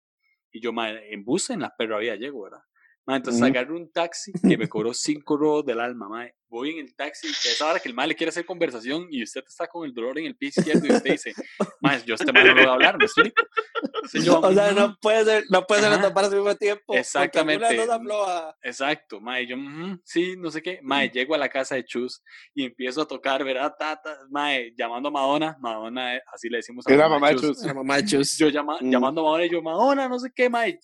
[0.52, 2.62] Y yo, mae, en bus en la perra vía llego, ¿verdad?
[3.08, 3.52] Entonces Ujú.
[3.52, 6.34] agarro un taxi que me cobró cinco robos del alma, mae.
[6.54, 9.24] Voy en el taxi, que es ahora que el mae le quiere hacer conversación y
[9.24, 11.34] usted está con el dolor en el pie izquierdo y usted dice,
[11.82, 13.42] mae, yo a este mae no le voy a hablar, ¿me explico?
[13.82, 16.94] Entonces yo, O sea, no puede ser, no puede ser las dos al mismo tiempo.
[16.96, 17.76] Exactamente.
[17.76, 18.56] dos afloja.
[18.62, 22.22] Exacto, mae, yo, "Ujú, sí, no sé qué, mae, llego a la casa de Chus
[22.54, 23.74] y empiezo a tocar, ¿verdad?
[23.80, 27.36] Ta, ta, mae, llamando a Madonna, Madonna, así le decimos a Es la mamá de
[27.38, 27.64] Chus.
[27.66, 28.38] La mamá de Chus.
[28.38, 28.92] Yo llama, Mm.
[28.92, 30.80] llamando a Madonna y yo, Madonna, no sé qué, mae,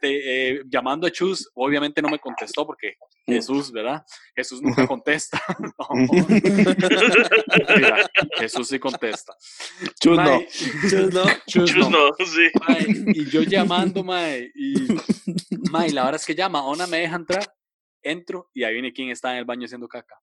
[0.00, 3.17] te- eh, llamando a Chus, obviamente no me contestó porque Mm.
[3.28, 4.04] Jesús, ¿verdad?
[4.34, 5.40] Jesús nunca contesta.
[5.78, 6.16] No,
[7.76, 9.34] mira, Jesús sí contesta.
[10.00, 10.40] Chus no.
[10.88, 11.22] Chus, ¿no?
[11.46, 12.10] Chus Chus no.
[12.10, 12.50] no, sí.
[12.66, 14.74] Mae, y yo llamando, mae, y,
[15.70, 17.54] mae, la verdad es que ya Madonna me deja entrar,
[18.02, 20.16] entro y ahí viene quien está en el baño haciendo caca.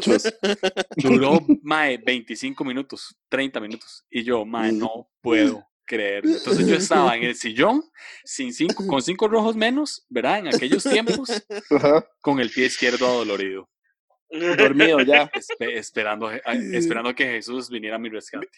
[0.00, 0.32] Chus.
[0.96, 4.04] Duró, mae, 25 minutos, 30 minutos.
[4.10, 6.36] Y yo, mae, no puedo creerlo.
[6.36, 7.82] Entonces yo estaba en el sillón,
[8.24, 10.38] sin cinco, con cinco rojos menos, ¿verdad?
[10.38, 11.28] En aquellos tiempos,
[11.70, 12.06] Ajá.
[12.22, 13.68] con el pie izquierdo adolorido,
[14.30, 15.30] Dormido ya.
[15.32, 16.30] espe- esperando,
[16.72, 18.48] esperando que Jesús viniera a mi rescate.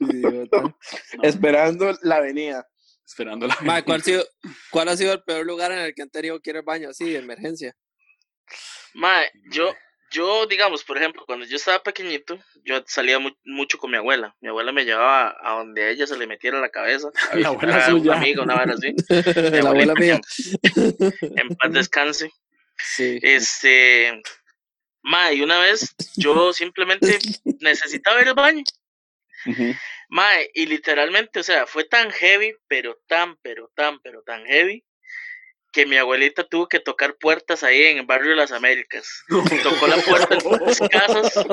[0.00, 0.78] No,
[1.22, 2.66] Esperando la avenida.
[3.06, 4.24] esperando la Mae, ¿cuál, ha sido,
[4.70, 6.90] ¿cuál ha sido el peor lugar en el que han tenido que ir al baño
[6.90, 7.74] así, de emergencia?
[8.94, 9.74] Mae, yo,
[10.10, 14.34] yo, digamos, por ejemplo, cuando yo estaba pequeñito, yo salía mu- mucho con mi abuela.
[14.40, 17.08] Mi abuela me llevaba a donde a ella se le metiera la cabeza.
[17.32, 18.12] A La abuela suya.
[18.12, 18.94] Una amiga, una vara así.
[19.62, 20.20] la abuela mía.
[21.36, 22.30] En paz descanse.
[22.76, 23.18] Sí.
[23.22, 24.22] Este.
[25.02, 27.18] Mae, y una vez yo simplemente
[27.60, 28.62] necesitaba ir al baño.
[29.46, 29.74] Ujú.
[30.10, 34.84] Mae, y literalmente, o sea, fue tan heavy, pero tan, pero tan, pero tan heavy,
[35.72, 39.24] que mi abuelita tuvo que tocar puertas ahí en el barrio de las Américas.
[39.62, 41.46] Tocó la puerta de las casas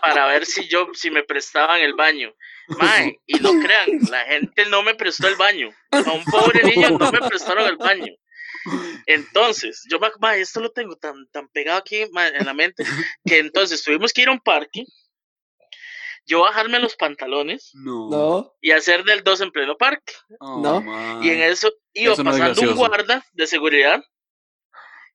[0.00, 2.34] para ver si yo, si me prestaban el baño.
[2.78, 5.70] Mae, y no crean, la gente no me prestó el baño.
[5.90, 8.12] A un pobre niño no me prestaron el baño.
[9.06, 12.84] Entonces, yo, mae, esto lo tengo tan, tan pegado aquí mae, en la mente,
[13.24, 14.84] que entonces tuvimos que ir a un parque,
[16.30, 18.52] yo bajarme los pantalones No.
[18.60, 20.12] Y hacer del 2 en pleno parque.
[20.38, 20.80] Oh, No.
[20.80, 21.26] mae.
[21.26, 24.02] Y en eso iba Eso no es pasando un guarda de seguridad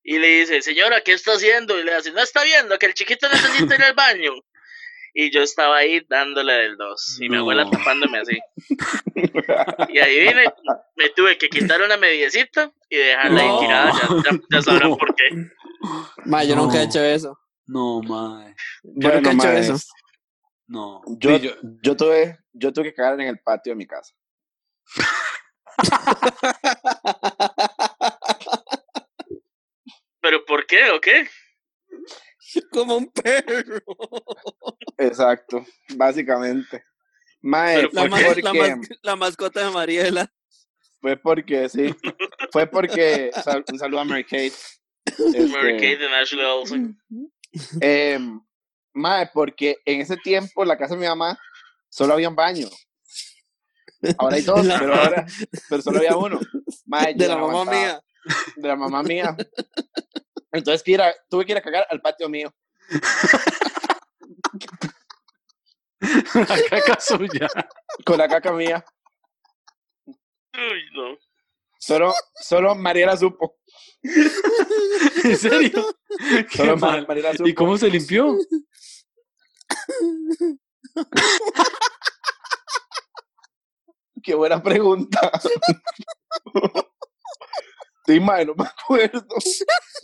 [0.04, 1.80] y le dice, señora, ¿qué está haciendo?
[1.80, 4.34] Y le dice, no está viendo que el chiquito necesita ir al baño.
[5.18, 8.38] Y yo estaba ahí dándole del 2 y mi abuela tapándome así.
[9.90, 10.44] Y ahí vine,
[10.98, 13.60] me tuve que quitar una mediecita y dejarla ahí No.
[13.62, 13.92] tirada.
[13.94, 14.98] Ya, ya- ya sabrán No.
[14.98, 15.24] por qué.
[16.26, 16.90] mae, yo nunca he No.
[16.90, 17.40] hecho eso.
[17.68, 18.54] No, mae.
[18.84, 19.86] Yo nunca he hecho eso.
[20.68, 21.02] No.
[21.20, 24.14] Yo, Sí, yo- yo, tuve, yo tuve que cagar en el patio de mi casa.
[30.22, 31.28] ¿Pero por qué o qué?
[32.72, 33.80] Como un perro.
[34.98, 36.84] Exacto, básicamente.
[37.42, 40.32] Mae, Pero La, porque, mas- la mascota de Mariela.
[41.00, 41.94] fue porque, sí,
[42.52, 44.54] fue porque, sal- un saludo a Mary Kate.
[45.06, 46.98] Este, Mary Kate and Ashley Olsen.
[47.82, 48.42] em,
[48.96, 51.38] mae, porque en ese tiempo la casa de mi mamá
[51.90, 52.68] solo había un baño.
[54.18, 55.26] Ahora hay dos, pero ahora,
[55.70, 56.40] pero solo había uno.
[56.86, 57.78] Mae, De la no mamá aguantaba.
[57.78, 58.02] mía.
[58.56, 59.38] De la mamá mía.
[60.52, 62.54] Entonces que ir a- tuve que ir a cagar al patio mío.
[66.00, 67.48] La caca suya.
[68.06, 68.84] Con la caca mía.
[70.08, 71.18] Uy, no.
[71.86, 73.58] Solo, solo Mariela supo.
[75.24, 75.86] ¿En serio?
[76.50, 77.08] Qué Solo Ma- mal.
[77.08, 77.48] Mariela supo.
[77.48, 78.36] ¿Y cómo se limpió?
[84.24, 85.32] Qué buena pregunta.
[88.08, 89.26] Sí, mae, no me acuerdo.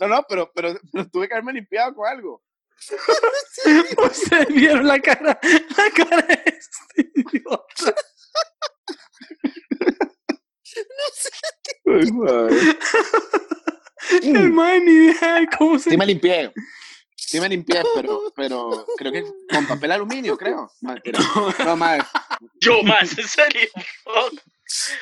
[0.00, 2.42] No, no, pero, pero, pero tuve que haberme limpiado con algo.
[4.04, 5.38] Ustedes vieron la cara,
[5.76, 7.94] la cara de este idiota.
[11.86, 12.76] Ay, mae.
[14.22, 15.90] El man ni idea de cómo se.
[15.90, 16.52] Sí me limpié.
[17.16, 20.70] Sí me limpié, pero, pero creo que con papel aluminio, creo.
[21.64, 22.00] No, mae.
[22.60, 23.68] Yo más, en serio.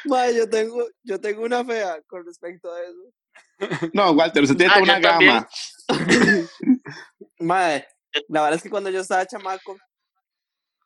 [0.05, 3.91] Mae, yo tengo, yo tengo una fea con respecto a eso.
[3.93, 5.47] No, Walter, usted tiene Ah, toda yo una también.
[5.89, 6.49] gama.
[7.41, 7.87] Mae,
[8.29, 9.77] la verdad es que cuando yo estaba chamaco,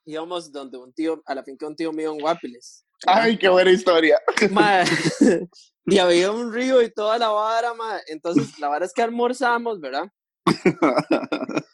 [0.05, 2.85] íbamos donde un tío, a la finca de un tío mío en Guapiles.
[3.07, 4.19] Ay, qué buena historia.
[5.87, 8.01] Y había un río y toda la vara, mae.
[8.07, 10.09] Entonces, la vara es que almorzamos, ¿verdad?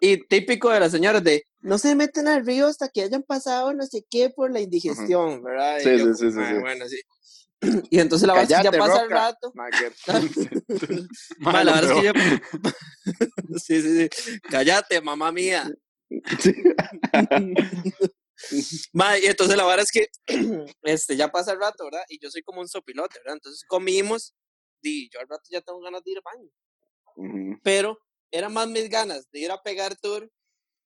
[0.00, 3.72] Y típico de las señoras de, no se meten al río hasta que hayan pasado
[3.72, 5.78] no sé qué por la indigestión, ¿verdad?
[5.82, 6.60] Sí, yo, sí, sí, sí, "Mae, sí.
[6.60, 7.00] Bueno, sí.
[7.90, 9.52] Y entonces la es que ya pasa el rato.
[9.54, 9.92] Mae, qué-
[11.38, 13.58] Ma, Mae, la verdad es que ya...
[13.58, 14.40] sí, sí, sí.
[14.50, 15.70] Cállate, mamá mía.
[18.92, 20.08] Ma, y entonces la verdad es que
[20.82, 22.04] este, ya pasa el rato, ¿verdad?
[22.08, 23.34] Y yo soy como un sopilote, ¿verdad?
[23.34, 24.34] Entonces comimos
[24.82, 26.50] y yo al rato ya tengo ganas de ir al baño.
[27.16, 27.98] Ujú, Pero
[28.30, 30.30] eran más mis ganas de ir a pegar tour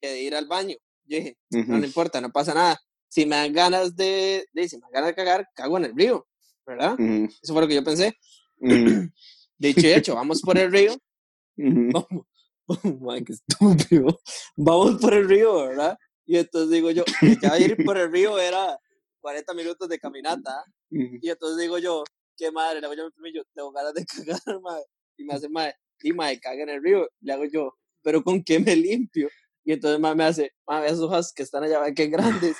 [0.01, 0.77] que de ir al baño.
[1.05, 1.79] Yo dije, no, ujú.
[1.79, 2.79] no importa, no pasa nada.
[3.09, 5.97] Si me dan ganas de, de si me dan ganas de cagar, cago en el
[5.97, 6.29] río,
[6.67, 6.93] ¿verdad?
[6.95, 8.15] Ujú, Eso fue lo que yo pensé.
[9.59, 10.97] Dicho y hecho, vamos por el río
[11.57, 12.27] vamos,
[13.01, 14.21] Mae, qué estúpido.
[14.57, 15.99] Vamos por el río, ¿verdad?
[16.29, 17.05] Y entonces digo yo,
[17.43, 18.79] ya ir por el río era
[19.23, 20.63] 40 minutos de caminata.
[20.91, 22.05] Y entonces digo yo,
[22.37, 24.85] qué madre, le hago yo a mi primo y yo, tengo ganas de cagar, madre.
[25.17, 27.09] Y me hace, madre, y madre, caga en el río.
[27.21, 29.31] Le hago yo, pero ¿con qué me limpio?
[29.65, 32.59] Y entonces madre me hace, madre, esas hojas que están allá, qué grandes.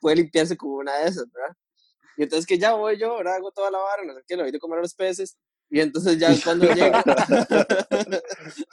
[0.00, 1.56] Puede limpiarse con una de esas, ¿verdad?
[2.16, 3.34] Y entonces que ya voy yo, ¿verdad?
[3.34, 5.36] Hago toda la vara, no sé qué, le voy a comer a los peces.
[5.68, 6.96] Y entonces ya cuando llego,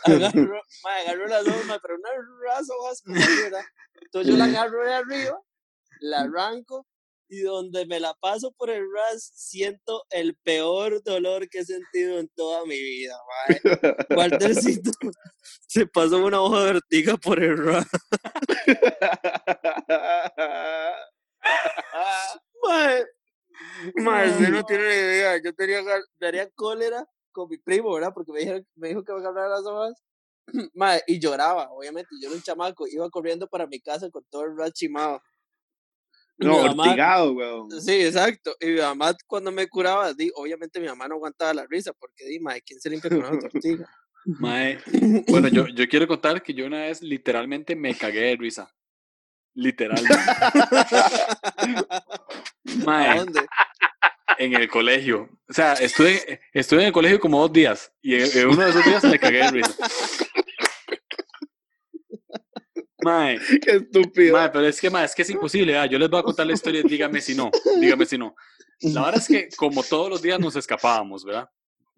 [0.03, 3.65] agarro, mae, agarro las dos, mae, pero unas hojas como ¿verdad?
[4.07, 5.41] Entonces yo la agarro de arriba,
[5.99, 6.87] la arranco
[7.27, 12.19] y donde me la paso por el ras siento el peor dolor que he sentido
[12.19, 13.59] en toda mi vida, mae.
[14.15, 14.91] Waltercito
[15.67, 17.85] se pasó una hoja de ortiga por el ras.
[22.63, 23.05] Mae,
[23.95, 25.41] mae, usted no tiene ni idea.
[25.41, 25.81] Yo tenía,
[26.19, 28.11] tenía cólera con mi primo, ¿verdad?
[28.13, 30.03] Porque me, dijeron, me dijo que me agarrara las hojas.
[30.73, 32.09] Mae, y lloraba, obviamente.
[32.21, 35.21] Yo era un chamaco, iba corriendo para mi casa con todo el ras chimado.
[36.39, 37.81] Y No, mamá- ortigado, weón.
[37.81, 38.55] Sí, exacto.
[38.59, 42.25] Y mi mamá cuando me curaba, di, obviamente mi mamá no aguantaba la risa porque
[42.25, 43.89] di, mae, ¿quién se limpia con una tortilla?
[44.25, 44.77] Mae,
[45.29, 48.69] bueno, yo, yo quiero contar que yo una vez literalmente me cagué de risa.
[49.55, 50.13] Literalmente.
[51.77, 52.03] ¿A
[52.85, 53.47] Mae, dónde?
[54.37, 55.29] en el colegio.
[55.49, 58.69] O sea, estuve, estuve en el colegio como dos días y en, en uno de
[58.69, 59.73] esos días me cagué de risa.
[63.03, 64.35] Mae, Qué estúpido.
[64.35, 65.77] mae, pero es que, mae, es que es imposible.
[65.77, 68.35] ah, Yo les voy a contar la historia, dígame si no, dígame si no.
[68.81, 71.49] La verdad es que como todos los días nos escapábamos, ¿verdad?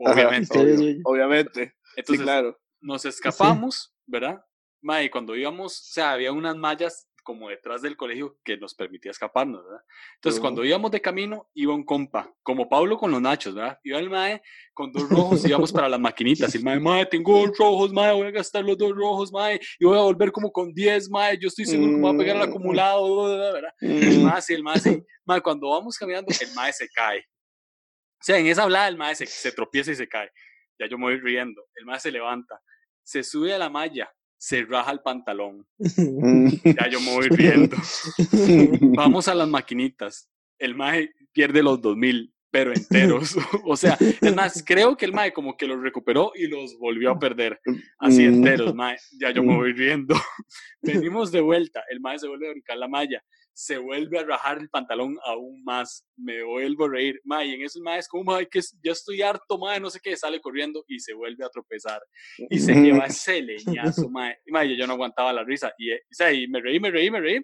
[0.05, 0.57] Ajá, Obviamente.
[0.57, 1.65] obvio, obviamente.
[1.83, 2.59] Sí, Entonces, claro.
[2.81, 4.41] nos escapamos, ¿verdad?
[4.81, 8.73] Mae, y cuando íbamos, o sea, había unas mallas como detrás del colegio que nos
[8.73, 9.81] permitía escaparnos, ¿verdad?
[10.15, 10.41] Entonces, Ujú.
[10.47, 13.77] cuando íbamos de camino, iba un compa, como Pablo con los nachos, ¿verdad?
[13.83, 14.41] Iba el mae
[14.73, 18.11] con dos rojos, íbamos para las maquinitas, y el mae, mae, tengo dos rojos, mae,
[18.13, 21.37] voy a gastar los dos rojos, mae, y voy a volver como con 10, mae,
[21.39, 22.49] yo estoy seguro que me va a pegar el Mm.
[22.49, 23.73] acumulado, ¿verdad?
[23.79, 24.23] El Mm.
[24.23, 24.89] mae, sí, el mae, sí.
[25.25, 27.19] Mae, cuando vamos caminando, el mae se cae.
[27.19, 30.31] O sea, en esa hablada, el mae se, se tropieza y se cae.
[30.79, 31.63] Ya yo me voy riendo.
[31.75, 32.59] El mae se levanta,
[33.03, 35.67] se sube a la malla, se raja el pantalón.
[35.77, 37.75] Ya yo me voy riendo.
[38.95, 40.29] Vamos a las maquinitas.
[40.57, 43.35] El mae pierde los 2000, pero enteros.
[43.65, 47.11] o sea, es más, creo que el mae como que los recuperó y los volvió
[47.11, 47.59] a perder.
[47.99, 48.97] Así enteros, mae.
[49.19, 50.15] Ya yo me voy riendo.
[50.81, 51.83] Venimos de vuelta.
[51.89, 53.21] El mae se vuelve a brincar la malla.
[53.61, 56.07] Se vuelve a rajar el pantalón aún más.
[56.15, 57.19] Me vuelvo a reír.
[57.25, 60.15] Mae, y en esos maes, como, mae, que es- ya estoy harto, no sé qué,
[60.15, 62.01] sale corriendo y se vuelve a tropezar.
[62.49, 64.37] Y se lleva ese leñazo, mae.
[64.45, 65.73] Y, mae, yo no aguantaba la risa.
[65.77, 67.41] Y, eh, o sea, y me reí, me reí, me reí.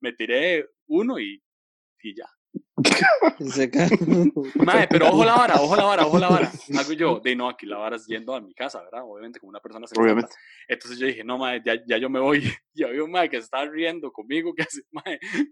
[0.00, 1.42] Me tiré uno y,
[2.02, 2.26] y ya.
[3.52, 3.70] Se.
[4.56, 6.52] Mae, pero ojo la vara, ojo la vara, ojo la vara.
[6.78, 9.02] Hago yo, de no, aquí la vara es yendo a mi casa, ¿verdad?
[9.04, 10.02] Obviamente, como una persona sensata.
[10.02, 10.34] Obviamente.
[10.68, 12.42] Entonces yo dije, no, mae, ya, ya yo me voy.
[12.78, 14.82] Y había un mae que se estaba riendo conmigo, que hace,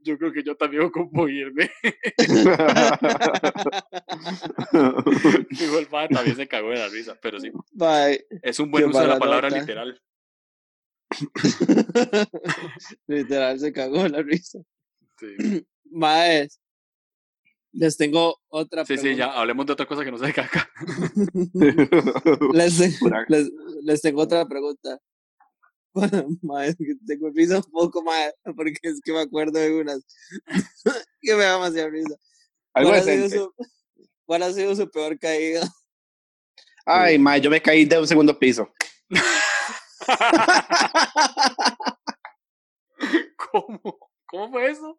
[0.02, 1.70] yo creo que yo también ocupo irme.
[5.50, 8.26] Digo, el mae también se cagó de la risa, pero sí, Bye.
[8.42, 9.60] es un buen Qué uso de la palabra nota.
[9.62, 9.98] literal.
[13.06, 14.58] Literal, se cagó de la risa.
[15.18, 15.34] Sí,
[15.90, 16.60] Maes,
[17.76, 19.02] les tengo otra pregunta.
[19.02, 20.70] Sí, sí, ya hablemos de otra cosa que no sea de caca.
[22.52, 23.00] les, les,
[23.82, 25.00] les, tengo otra pregunta.
[25.92, 30.04] Bueno, madre, tengo risa un poco más, porque es que me acuerdo de unas
[31.20, 32.14] que me da demasiada risa.
[32.72, 33.52] ¿Cuál, ha sido su,
[34.24, 35.68] ¿Cuál ha sido su peor caída?
[36.86, 38.72] Ay, madre, yo me caí de un segundo piso.
[43.36, 43.98] ¿Cómo?
[44.26, 44.96] ¿Cómo fue eso?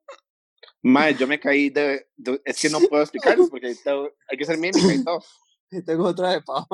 [0.87, 4.57] Mae, yo me caí de, de- Es que no puedo explicarles porque hay, que ser
[4.57, 5.23] mímica y todo.
[5.71, 6.65] Y tengo otra de Pau.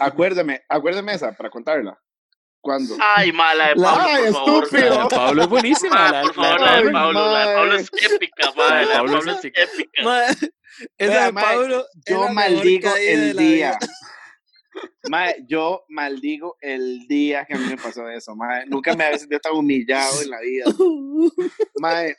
[0.00, 1.98] Acuérdame, acuérdame esa para contarla.
[2.62, 2.94] ¿Cuándo?
[3.00, 4.64] Ay, mala de Pablo, Ay, por favor.
[4.64, 4.94] estúpido.
[4.94, 5.94] La de Pablo es buenísima.
[5.96, 8.68] Ma, La, por la- favor, la- la de Pablo, la de Pablo es épica, ma,
[8.68, 9.62] La de Pablo Pablo es épica.
[10.98, 11.86] esa de Pablo.
[12.06, 13.78] Yo maldigo el día.
[15.08, 18.66] Mae, yo maldigo el día que a mí me pasó eso, mae.
[18.66, 20.64] Nunca me había sentido tan humillado en la vida.
[21.80, 22.14] Mae,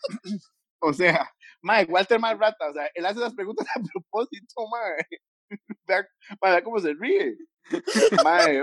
[0.90, 1.30] o sea,
[1.62, 5.06] mae, Walter más rata, o sea, él hace las preguntas a propósito, mae.
[6.42, 7.36] Vea cómo se ríe.
[8.24, 8.62] Mae,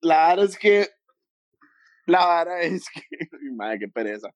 [0.00, 0.88] la vara es que,
[2.06, 3.00] la vara es que,
[3.52, 4.28] mae, qué pereza.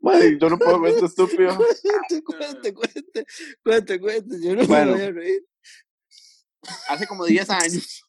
[0.00, 1.56] Mae, yo no puedo ver esto estúpido.
[1.56, 3.26] Cuente, cuente, cuente,
[3.64, 4.36] cuente, cuente.
[4.42, 4.92] Yo no Bueno.
[4.92, 5.46] me voy a reír.
[6.88, 8.04] hace como 10 años,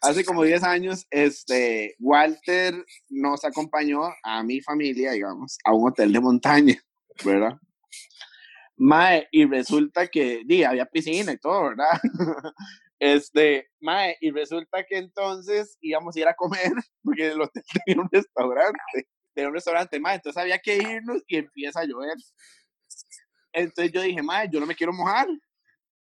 [0.00, 6.12] hace como 10 años, este, Walter nos acompañó a mi familia, digamos, a un hotel
[6.12, 6.82] de montaña,
[7.24, 7.58] ¿verdad?
[8.76, 12.00] Mae, y resulta que, di, había piscina y todo, ¿verdad?
[13.02, 16.70] Este, mae, y resulta que entonces íbamos a ir a comer,
[17.02, 21.36] porque el hotel tenía un restaurante, tenía un restaurante, mae, entonces había que irnos y
[21.36, 22.14] empieza a llover.
[23.52, 25.26] Entonces yo dije, mae, yo no me quiero mojar,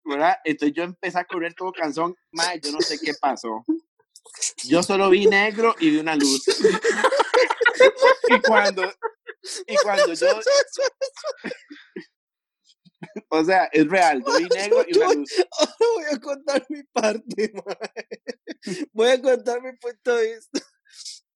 [0.04, 0.36] ¿verdad?
[0.44, 3.64] Entonces yo empecé a correr todo cansón, mae, yo no sé qué pasó.
[4.64, 6.44] Yo solo vi negro y vi una luz.
[8.28, 8.82] y cuando,
[9.66, 10.40] y cuando yo,
[13.28, 15.32] o sea, es real, yo vi negro y una luz.
[15.58, 18.86] Ahora voy a contar mi parte, mae.
[18.92, 20.60] Voy a contar mi punto de vista.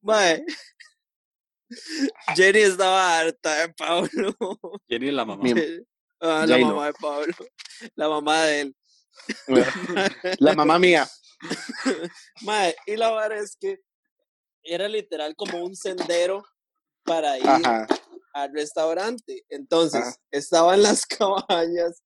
[0.01, 0.45] Mae.
[2.37, 4.33] Jenny estaba harta de Pablo.
[4.89, 5.43] Jenny es la mamá.
[5.43, 5.53] Mi-
[6.21, 7.35] Ah, la mamá de Pablo.
[7.95, 8.77] La mamá de él.
[10.39, 11.09] La mamá mía.
[12.43, 13.81] Mae, y la verdad es que
[14.63, 16.45] era literal como un sendero
[17.05, 17.87] para ir Ajá.
[18.33, 19.45] al restaurante.
[19.49, 20.17] Entonces, Ajá.
[20.31, 22.03] estaban las cabañas,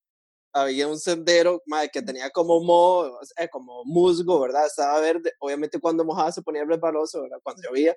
[0.53, 4.65] había un sendero mae, que tenía como moho, o sea, como musgo, ¿verdad?
[4.65, 5.33] Estaba verde.
[5.39, 7.39] Obviamente cuando mojaba se ponía resbaloso, ¿verdad?
[7.43, 7.95] Cuando llovía.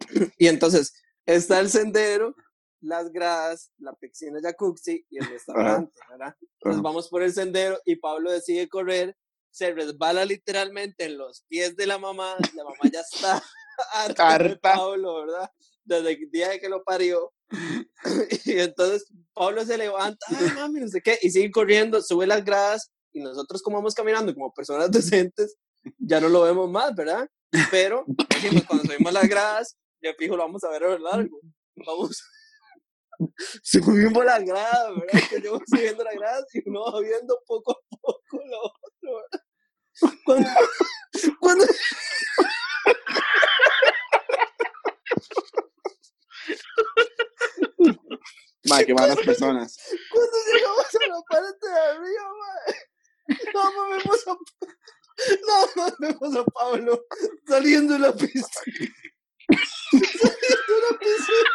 [0.38, 0.92] Y entonces,
[1.26, 2.34] está el sendero,
[2.80, 6.34] las gradas, la piscina jacuzzi y el restaurante, ¿verdad?
[6.58, 9.16] Entonces vamos por el sendero y Pablo decide correr,
[9.50, 13.42] se resbala literalmente en los pies de la mamá, la mamá ya está
[13.92, 14.56] harta de.
[14.56, 15.50] Pablo, ¿verdad?
[15.84, 17.32] Desde el día de que lo parió.
[18.44, 22.44] y entonces Pablo se levanta, ay mami, no sé qué, y sigue corriendo, sube las
[22.44, 25.56] gradas y nosotros como vamos caminando como personas decentes,
[25.98, 27.28] ya no lo vemos más, ¿verdad?
[27.70, 28.04] Pero
[28.68, 31.40] cuando subimos las gradas, ya fijo lo vamos a ver a lo largo.
[31.74, 32.22] Vamos.
[33.62, 35.28] Subimos las gradas, ¿verdad?
[35.28, 39.44] Que yo subiendo las gradas y uno va viendo poco a poco lo otro, ¿verdad?
[40.24, 40.48] Cuando,
[41.40, 41.66] cuando,
[48.64, 49.76] Mae, qué malas personas.
[50.10, 52.74] cuando llegamos a la parte de arriba, mae,
[53.54, 54.36] no vemos a,
[55.46, 57.06] no me vemos a Pablo
[57.46, 58.46] saliendo de la piscina.
[59.92, 61.50] Saliendo de la piscina.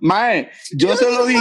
[0.00, 1.36] Mae, yo solo vi.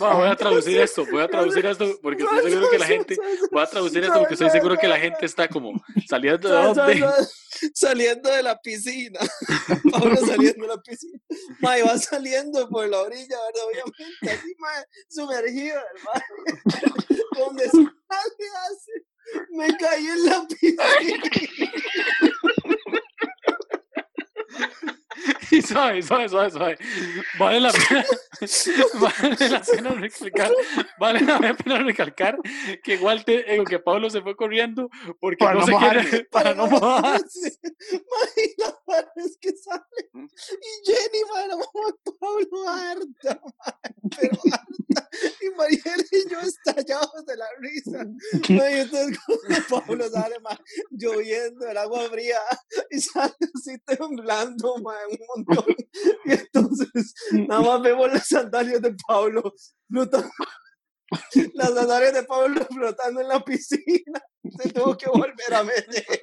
[0.00, 3.16] No, voy a traducir esto, voy a traducir esto porque estoy seguro que la gente,
[3.52, 5.72] voy a traducir esto porque estoy seguro que la gente está como
[6.08, 6.98] saliendo de dónde.
[7.00, 7.28] sal-
[7.74, 9.18] Saliendo de la piscina.
[9.92, 11.18] Pablo saliendo de la piscina.
[11.60, 13.66] Mae, va saliendo por la orilla, ¿verdad?
[13.66, 16.24] Obviamente, así, mae, sumergido, hermano.
[17.36, 18.92] Donde sale hace.
[19.50, 20.84] Me caí en la piscina.
[25.50, 26.78] Y suave, suave, suave, suave.
[27.38, 28.04] Vale la pena,
[29.00, 30.52] vale la pena recalcar,
[30.98, 32.38] vale la pena recalcar
[32.82, 36.54] que Walter, eh, que Pablo se fue corriendo porque Para no, no se quiere, para
[36.54, 37.58] no mojarse.
[38.58, 39.82] La verdad es que sale.
[40.14, 41.68] Y Jenny, mae, la mamá
[42.04, 44.87] de Pablo harta, mae, pero harta.
[45.40, 48.06] Y Mariela y yo estallados de la risa.
[48.50, 49.48] Mae, y entonces cuando
[49.86, 50.58] Pablo sale, mae,
[50.90, 52.38] lloviendo, el agua fría,
[52.90, 55.64] y sale así temblando, mae, un montón.
[56.24, 59.52] Y entonces nada más vemos las sandalias de Pablo
[59.88, 60.30] flotando.
[61.54, 64.20] Las sandalias de Pablo flotando en la piscina.
[64.58, 66.20] Se tuvo que volver a meter.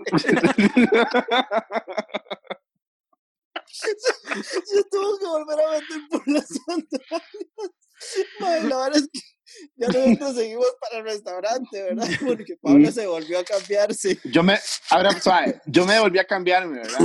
[4.66, 7.32] Se tuvo que volver a meter por las sandalias.
[8.40, 9.20] Mae, la verdad es que
[9.78, 12.08] ya nosotros seguimos para el restaurante, ¿verdad?
[12.28, 12.92] Porque Pablo Mm.
[12.92, 14.20] se volvió a cambiarse.
[14.26, 14.58] Yo me,
[14.90, 17.00] ahora suave, yo me volví a cambiarme, ¿verdad?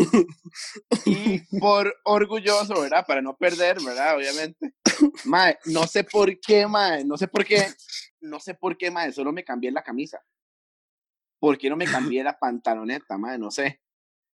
[1.05, 3.05] Y por orgulloso, ¿verdad?
[3.07, 4.16] Para no perder, ¿verdad?
[4.16, 4.75] Obviamente.
[5.25, 7.66] Mae, no sé por qué, mae, no sé por qué,
[8.21, 10.21] no sé por qué, mae, solo me cambié la camisa.
[11.39, 13.39] ¿por qué no me cambié la pantaloneta, madre?
[13.39, 13.81] No sé.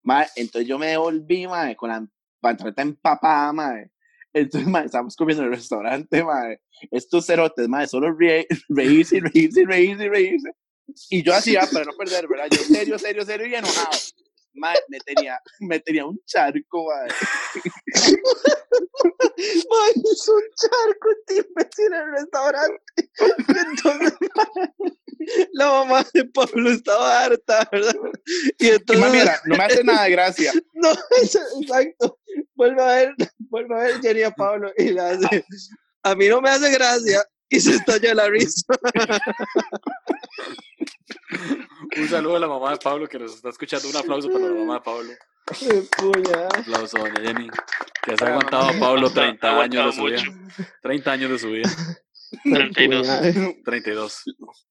[0.02, 2.06] Madre, entonces yo me devolví, madre, con la
[2.44, 3.90] pantaloneta empapada, madre.
[4.32, 6.60] Entonces, madre, estamos comiendo en el restaurante, madre.
[6.90, 10.50] Estos cerotes, madre, solo re- reírse, y reírse, y reírse, y reírse.
[11.10, 12.46] Y yo así, ah, para no perder, ¿verdad?
[12.50, 13.96] Yo serio, serio, serio y enojado.
[14.56, 17.14] Madre, me tenía, me tenía un charco, madre.
[19.70, 22.82] Mae, es un charco imbécil en el restaurante.
[23.48, 24.14] Entonces,
[25.52, 27.94] la mamá de Pablo estaba harta, ¿verdad?
[28.58, 30.52] Y Y entonces, mami, mira, no me hace nada de gracia.
[30.74, 30.90] no,
[31.22, 32.18] exacto.
[32.64, 33.14] Vuelve a ver,
[33.50, 35.44] vuelve a ver Jenny a Pablo y le hace,
[36.02, 37.22] a mí no me hace gracia.
[37.50, 38.64] Y se estalla la risa.
[41.96, 43.86] Un saludo a la mamá de Pablo que nos está escuchando.
[43.88, 45.12] Un aplauso para la mamá de Pablo.
[46.02, 47.50] Un aplauso, doña Jenny.
[48.02, 50.22] Que se ha la aguantado a Pablo Ha 30 años de su vida.
[50.24, 50.64] mucho.
[50.82, 51.70] 30 años de su vida.
[52.44, 53.06] 32.
[53.06, 53.52] Puñada.
[53.64, 54.22] 32.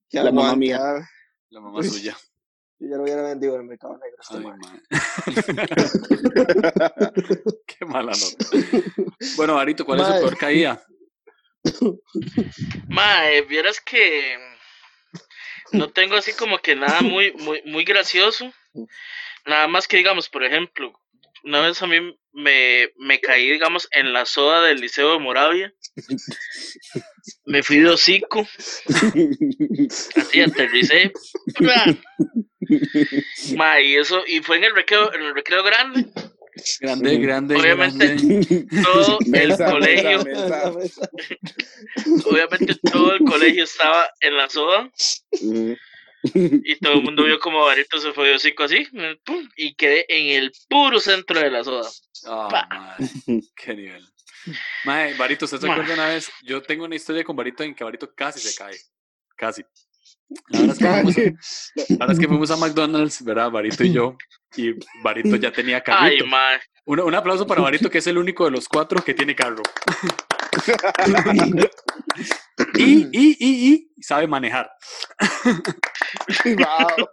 [0.09, 0.79] Qué La mamá mía.
[0.81, 1.07] ah.
[1.51, 2.17] La mamá suya.
[2.79, 4.17] Yo ya lo hubiera vendido en el mercado negro.
[4.21, 4.37] este
[5.27, 5.35] Ay.
[7.67, 8.45] Qué mala nota.
[9.37, 10.85] Bueno, Barito, ¿cuál es su peor caída?
[12.87, 14.37] Mae, vieras que
[15.71, 18.51] no tengo así como que nada muy, muy, muy gracioso.
[19.45, 20.93] Nada más que digamos, por ejemplo,
[21.43, 21.97] una vez a mí
[22.31, 25.73] me, me caí, digamos, en la soda del Liceo de Moravia.
[27.45, 28.47] Me fui de hocico,
[30.15, 31.11] así aterricé.
[33.57, 36.05] Ma, y eso, y fue en el recreo, en el recreo grande.
[36.81, 38.05] Grande, grande, Obviamente.
[38.07, 38.67] grande.
[38.83, 41.09] Todo el Mesa, colegio, mesa, mesa.
[42.29, 44.91] obviamente todo el colegio estaba en la soda.
[46.23, 48.87] Y todo el mundo vio como Barito se fue de hocico así,
[49.25, 51.89] pum, y quedé en el puro centro de la soda.
[52.49, 53.09] Mae,
[53.55, 54.07] Qué nivel.
[54.85, 56.31] Mae, Barito, ¿usted se acuerda una vez?
[56.43, 58.77] Yo tengo una historia con Barito en que Barito casi se cae.
[59.35, 59.63] Casi.
[60.49, 60.79] La verdad es
[61.15, 63.51] que fuimos, la verdad es que fuimos a McDonald's, ¿verdad?
[63.51, 64.17] Barito y yo.
[64.55, 64.73] Y
[65.03, 66.25] Barito ya tenía Ay, carrito.
[66.27, 66.59] ma.
[66.85, 69.61] Un, un aplauso para Barito, que es el único de los cuatro que tiene carro.
[72.75, 74.69] y, y, y, y sabe manejar.
[76.45, 77.07] Wow.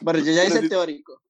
[0.00, 1.20] Bueno, yo ya hice el teórico.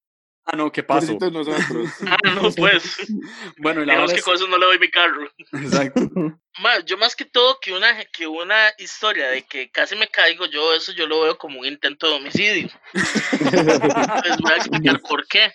[0.46, 1.12] Ah, no, ¿qué pasó?
[1.14, 1.90] Nosotros.
[2.06, 2.96] Ah, no, pues.
[3.58, 4.24] Bueno, y la Digamos que es...
[4.24, 5.30] con eso no le doy mi carro.
[5.52, 6.00] Exacto.
[6.86, 10.72] Yo más que todo que una, que una historia de que casi me caigo, yo
[10.72, 12.68] eso yo lo veo como un intento de homicidio.
[12.92, 15.52] Les voy a explicar por qué.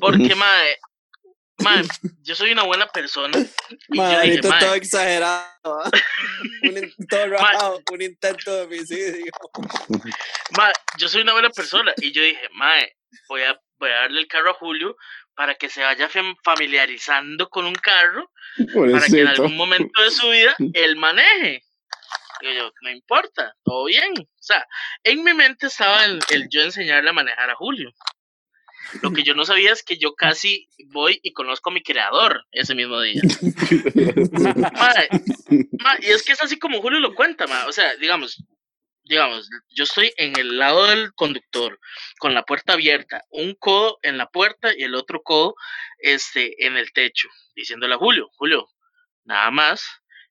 [0.00, 0.76] Porque, mae,
[1.58, 1.84] mae,
[2.22, 3.38] yo soy una buena persona.
[3.38, 5.52] Y yo dije, Marito, mae, todo exagerado.
[6.64, 9.32] Un, in- todo rajado, un intento de homicidio.
[10.56, 11.92] mae, yo soy una buena persona.
[11.98, 12.96] Y yo dije, mae,
[13.28, 13.56] voy a,
[13.86, 14.96] voy a darle el carro a Julio
[15.34, 19.28] para que se vaya fam- familiarizando con un carro para que en Pobrecito.
[19.28, 21.64] algún momento de su vida él maneje.
[22.42, 24.12] Y yo, no importa, todo bien.
[24.18, 24.66] O sea,
[25.04, 27.92] en mi mente estaba el, el yo enseñarle a manejar a Julio.
[29.00, 32.44] Lo que yo no sabía es que yo casi voy y conozco a mi creador
[32.50, 33.22] ese mismo día.
[34.32, 35.08] Mae,
[35.78, 37.68] mae, y es que es así como Julio lo cuenta, mae.
[37.68, 38.42] O sea, digamos,
[39.04, 41.78] digamos, yo estoy en el lado del conductor,
[42.18, 45.54] con la puerta abierta, un codo en la puerta y el otro codo
[45.98, 48.68] este, en el techo, diciéndole a Julio, Julio,
[49.24, 49.84] nada más.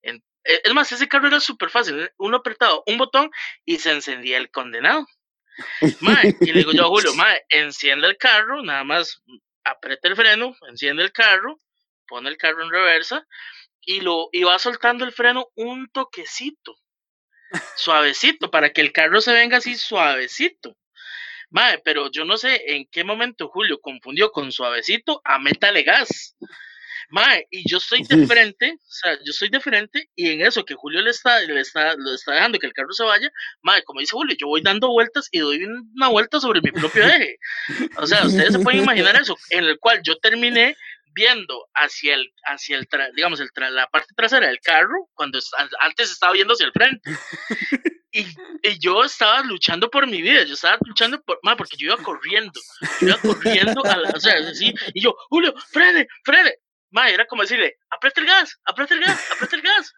[0.04, 2.10] en- eh, es más, ese carro era súper fácil.
[2.18, 3.30] Uno apretaba un botón
[3.66, 5.06] y se encendía el condenado.
[6.02, 9.22] Mae, y le digo yo a Julio, mae, enciende el carro, nada más
[9.64, 11.60] aprieta el freno, enciende el carro,
[12.08, 13.28] pone el carro en reversa
[13.82, 16.76] y lo y va soltando el freno un toquecito,
[17.76, 20.78] suavecito, para que el carro se venga así suavecito.
[21.50, 26.36] Mae, pero yo no sé en qué momento Julio confundió con suavecito a métale gas.
[27.10, 30.64] Mae, y yo estoy de frente, o sea, yo estoy de frente, y en eso
[30.64, 33.30] que Julio le está, le está, lo está dejando que el carro se vaya,
[33.62, 37.04] mae, como dice Julio, yo voy dando vueltas y doy una vuelta sobre mi propio
[37.06, 37.38] eje.
[37.98, 40.78] O sea, ustedes se pueden imaginar eso, en el cual yo terminé
[41.14, 45.70] viendo hacia el, hacia el, digamos, el la parte trasera del carro, cuando es- an-
[45.80, 47.02] antes estaba viendo hacia el frente.
[48.14, 48.26] Y,
[48.64, 52.04] y yo estaba luchando por mi vida, yo estaba luchando por, mae, porque yo iba
[52.04, 52.60] corriendo,
[53.00, 56.54] yo iba corriendo, a la- o sea, así, y yo, Julio, frene, frene.
[56.92, 59.94] Mae, era como decirle, aprieta el gas, aprieta el gas, aprieta el gas.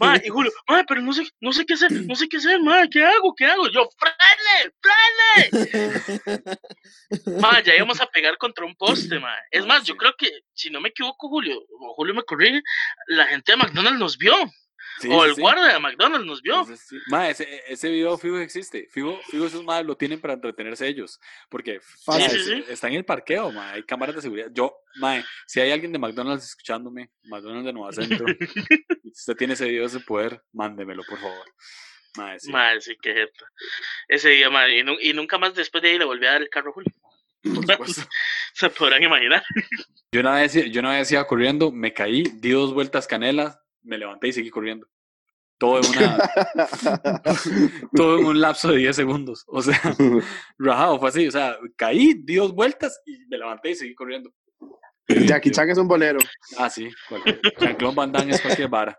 [0.00, 2.60] Mae, y Julio, mae, pero no sé, no sé qué hacer, no sé qué hacer,
[2.60, 3.34] mae, ¿qué hago?
[3.36, 3.68] ¿Qué hago?
[3.68, 6.56] Yo, frene, frene.
[7.40, 9.38] Mae, ya íbamos a pegar contra un poste, mae.
[9.50, 12.62] Es Ah, más, yo creo que, si no me equivoco, Julio, o Julio me corrige,
[13.08, 14.34] la gente de McDonald's nos vio,
[15.00, 15.40] Sí, o sí, el sí.
[15.40, 16.62] guardia de McDonald's nos vio.
[16.62, 16.96] Ese, sí.
[17.08, 18.88] Ma, ese, ese video fijo existe.
[18.90, 21.18] Fijo, fijo esos madres lo tienen para entretenerse ellos.
[21.48, 22.64] Porque ma, es- sí.
[22.68, 24.48] está en el parqueo, ma, hay cámaras de seguridad.
[24.52, 28.26] Yo, ma, si hay alguien de McDonald's escuchándome, McDonald's de Nueva Centro,
[29.02, 31.44] y si usted tiene ese video, ese poder, mándemelo, por favor.
[32.16, 32.50] Mae, sí.
[32.52, 33.46] Madre, sí, qué jeta.
[34.06, 36.42] Ese día, madre, y, nu- y nunca más después de ahí le volví a dar
[36.42, 36.92] el carro a Julio.
[38.54, 39.42] Se podrán imaginar.
[40.12, 43.98] Yo una vez, yo una vez iba corriendo, me caí, di dos vueltas canelas, me
[43.98, 44.86] levanté y seguí corriendo.
[45.58, 46.18] Todo en, una,
[47.96, 49.44] todo en un lapso de 10 segundos.
[49.46, 49.80] O sea,
[50.58, 51.28] rajado, fue así.
[51.28, 54.32] O sea, caí, di dos vueltas y me levanté y seguí corriendo.
[55.08, 56.18] Jackie Chan es un bolero.
[56.56, 56.88] Ah, sí.
[57.60, 58.98] Jean-Claude Van Damme es cualquier vara.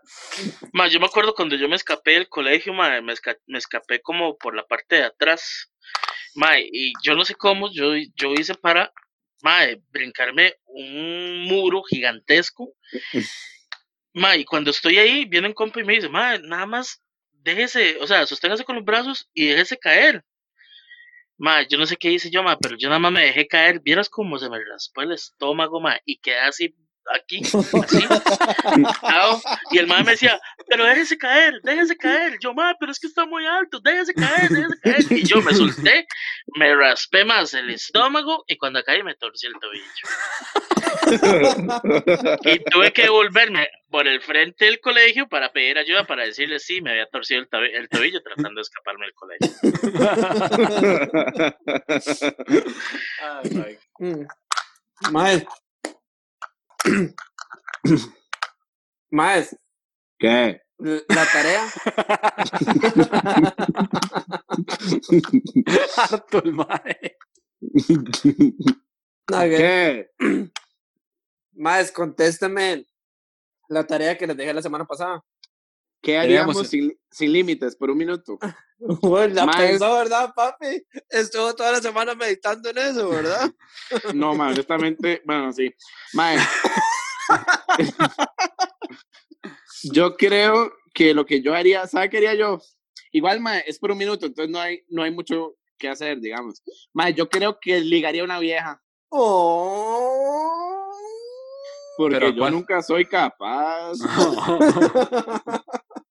[0.72, 4.00] Ma, yo me acuerdo cuando yo me escapé del colegio, ma, me, esca- me escapé
[4.00, 5.72] como por la parte de atrás.
[6.34, 8.92] Ma, y yo no sé cómo, yo, yo hice para
[9.42, 9.60] ma,
[9.90, 12.72] brincarme un muro gigantesco.
[14.14, 17.02] Ma, y cuando estoy ahí, viene un compa y me dice, ma, nada más
[17.32, 20.24] déjese, o sea, sosténgase con los brazos y déjese caer.
[21.36, 23.80] Ma, yo no sé qué hice yo, ma, pero yo nada más me dejé caer.
[23.80, 26.74] Vieras cómo se me raspó el estómago, ma, y quedé así,
[27.12, 27.40] aquí,
[27.82, 28.06] así.
[29.72, 32.38] Y el ma me decía, pero déjese caer, déjese caer.
[32.40, 35.04] Yo, ma, pero es que está muy alto, déjese caer, déjese caer.
[35.12, 36.06] Y yo me solté,
[36.56, 39.84] me raspé más el estómago y cuando caí me torcí el tobillo.
[42.44, 46.80] Y tuve que volverme por el frente del colegio para pedir ayuda, para decirle sí,
[46.80, 49.50] me había torcido el, tobi- el tobillo tratando de escaparme del colegio.
[53.22, 53.78] Ay, mae.
[59.10, 59.48] Mae,
[60.18, 60.60] ¿Qué?
[60.78, 61.66] la tarea.
[65.96, 67.16] Harto el mae.
[69.26, 70.10] ¿Qué?
[71.54, 72.86] Mae, contéstame
[73.68, 75.22] la tarea que les dejé la semana pasada.
[76.04, 78.38] ¿Qué haríamos sin, sin límites por un minuto?
[79.00, 80.84] Bueno, la pensó, ¿verdad, papi?
[81.08, 83.50] Estuvo toda la semana meditando en eso, ¿verdad?
[84.14, 85.72] No, ma, honestamente, bueno, sí.
[86.12, 86.36] Mae.
[89.84, 92.60] yo creo que lo que yo haría, ¿sabe qué haría yo?
[93.12, 96.62] Igual, mae, es por un minuto, entonces no hay, no hay mucho que hacer, digamos.
[96.92, 100.90] Mae, yo creo que ligaría a una vieja, Oh.
[101.96, 102.52] porque ¿Pero yo cuál?
[102.52, 103.94] nunca soy capaz.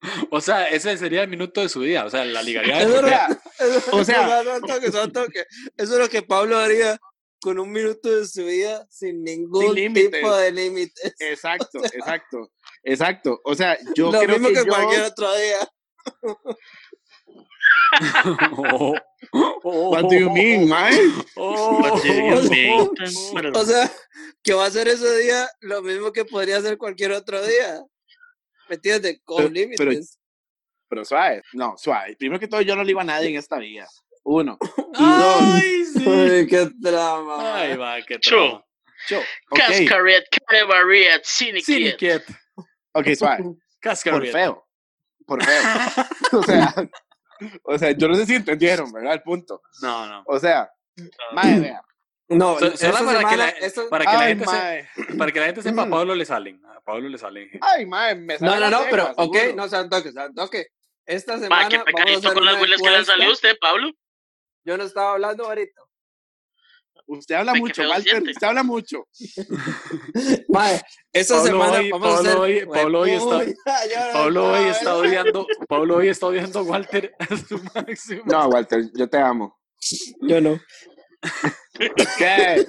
[0.31, 2.05] o sea, ese sería el minuto de su día.
[2.05, 3.41] O sea, la ligaría Eso vida.
[3.59, 5.45] Eso- O sea- eso- eso- toque, eso toque.
[5.77, 6.99] Eso es lo que Pablo haría
[7.41, 10.11] con un minuto de su vida sin ningún límites.
[10.11, 11.13] tipo de límites.
[11.19, 12.51] Exacto, exacto,
[12.83, 13.41] exacto.
[13.43, 15.57] O sea, yo Lo creo mismo que, que, yo- cualquier otro día.
[18.57, 18.95] Oh,
[19.63, 20.97] oh, What do you mean, mae?
[21.37, 22.89] oh, What do you mean?
[23.55, 23.91] O sea,
[24.43, 27.81] que va a ser ese día lo mismo que podría ser cualquier otro día.
[28.69, 29.21] ¿Me entiendes?
[29.23, 29.77] Con Pero- límites.
[29.79, 30.01] pero-
[30.89, 32.15] Pero suave, no, suave.
[32.17, 33.87] Primero que todo, yo no le iba a nadie en esta vida.
[34.23, 34.57] Uno.
[34.95, 36.03] Y dos, Ay, sí.
[36.07, 37.55] Ay, qué drama.
[37.61, 38.29] Ay, va, qué Cho.
[38.29, 38.65] trauma.
[39.09, 40.25] yo, ok, Cascaret.
[41.23, 42.23] Siniquiet.
[42.93, 43.43] ok, suave.
[43.43, 44.31] Por Cascaret.
[44.31, 44.67] feo.
[45.25, 45.61] Por feo.
[46.33, 46.73] o sea,
[47.63, 49.13] o sea, yo no sé si entendieron, ¿verdad?
[49.13, 49.61] El punto.
[49.81, 50.23] No, no.
[50.27, 50.69] O sea,
[51.33, 51.81] madre, vea.
[52.35, 53.53] No, So- solo para que la-
[53.89, 54.89] Para que la Ay, se- mae.
[55.17, 55.89] para que la gente sepa, a Mm.
[55.89, 56.61] Pablo le salen.
[56.65, 57.49] A Pablo le salen.
[57.61, 59.55] Ay, madre, me No, salen no, no, las pero, cejas, ok, seguro.
[59.55, 60.67] no sean toques.
[61.05, 63.25] Esta Ma, semana qué vamos a con las una huilas que le han salido a
[63.27, 63.47] encuesta.
[63.49, 63.91] usted, Pablo.
[64.65, 65.81] Yo no estaba hablando ahorita.
[67.05, 68.03] Usted habla mucho, Walter.
[68.03, 68.31] siente.
[68.31, 69.05] Usted habla mucho.
[70.47, 70.81] Mae,
[71.11, 72.37] esta Pablo semana hoy- vamos a Pablo hacer.
[72.39, 74.99] hoy- Pablo hoy está- ya, no Pablo hoy está ¿verdad?
[74.99, 75.47] odiando.
[75.67, 78.23] Pablo hoy está odiando a Walter a su máximo.
[78.25, 79.59] No, Walter, yo te amo.
[80.21, 80.59] Yo no.
[82.17, 82.67] ¿Qué?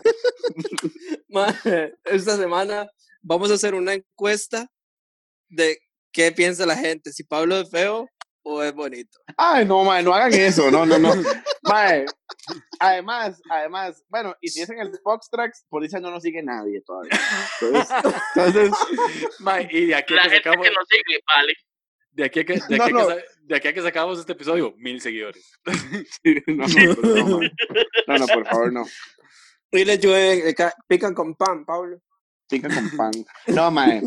[1.28, 2.88] Mae, esta semana
[3.22, 4.68] vamos a hacer una encuesta
[5.48, 5.78] de
[6.12, 8.08] qué piensa la gente, si Pablo es feo
[8.44, 9.18] o es bonito.
[9.36, 10.70] Ay, no, madre, no hagan eso.
[10.70, 11.14] No, no, no.
[11.62, 12.04] Madre,
[12.78, 16.42] además, además, bueno, y si es en el Fox Tracks, por eso no nos sigue
[16.42, 17.18] nadie todavía.
[17.60, 17.96] Entonces,
[18.36, 18.70] entonces
[19.40, 21.54] Mae, y de aquí a La que gente que nos sigue, vale.
[22.14, 24.32] De aquí a que, de aquí No, a que de aquí a que sacamos este
[24.32, 25.52] episodio, mil seguidores.
[26.46, 27.40] no, no, por favor, no.
[28.06, 28.86] no, no, por favor, no.
[29.70, 32.00] Y le ca- pican con pan, Pablo.
[32.48, 33.12] Pica con pan.
[33.48, 34.02] No, mae.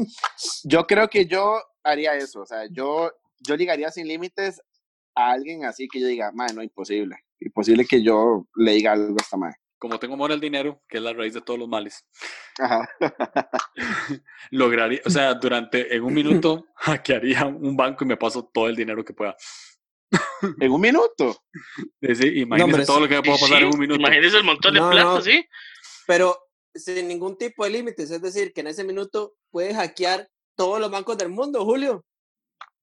[0.63, 2.41] Yo creo que yo haría eso.
[2.41, 4.61] O sea, yo, yo ligaría sin límites
[5.15, 7.17] a alguien así que yo diga, mae, no, imposible.
[7.39, 9.53] Imposible que yo le diga algo a esta mae.
[9.79, 12.05] Como tengo amor al dinero, que es la raíz de todos los males,
[12.59, 12.89] Ajá.
[14.51, 18.75] lograría, o sea, durante, en un minuto, hackearía un banco y me paso todo el
[18.75, 19.35] dinero que pueda.
[20.61, 21.43] En un minuto.
[22.01, 23.99] Imagínese hombre, todo lo que me puedo pasar sí, en un minuto.
[23.99, 25.21] Imagínese el montón de No, plata, no.
[25.21, 25.45] ¿sí?
[26.05, 26.37] Pero
[26.73, 30.89] sin ningún tipo de límites, es decir, que en ese minuto puedes hackear todos los
[30.91, 32.05] bancos del mundo, Julio.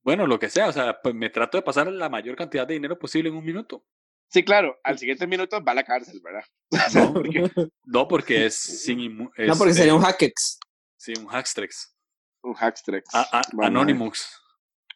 [0.03, 2.75] Bueno, lo que sea, o sea, pues me trato de pasar la mayor cantidad de
[2.75, 3.85] dinero posible en un minuto.
[4.29, 6.45] Sí, claro, al siguiente minuto va a la cárcel, ¿verdad?
[6.95, 7.51] No, porque-
[7.85, 10.59] No, porque es sin inmu- no, es, porque eh, sería un hackex.
[10.97, 11.95] Sí, un Hackstrex.
[12.43, 13.15] un hackstrex.
[13.15, 14.27] A- a- Bueno, Anonymous.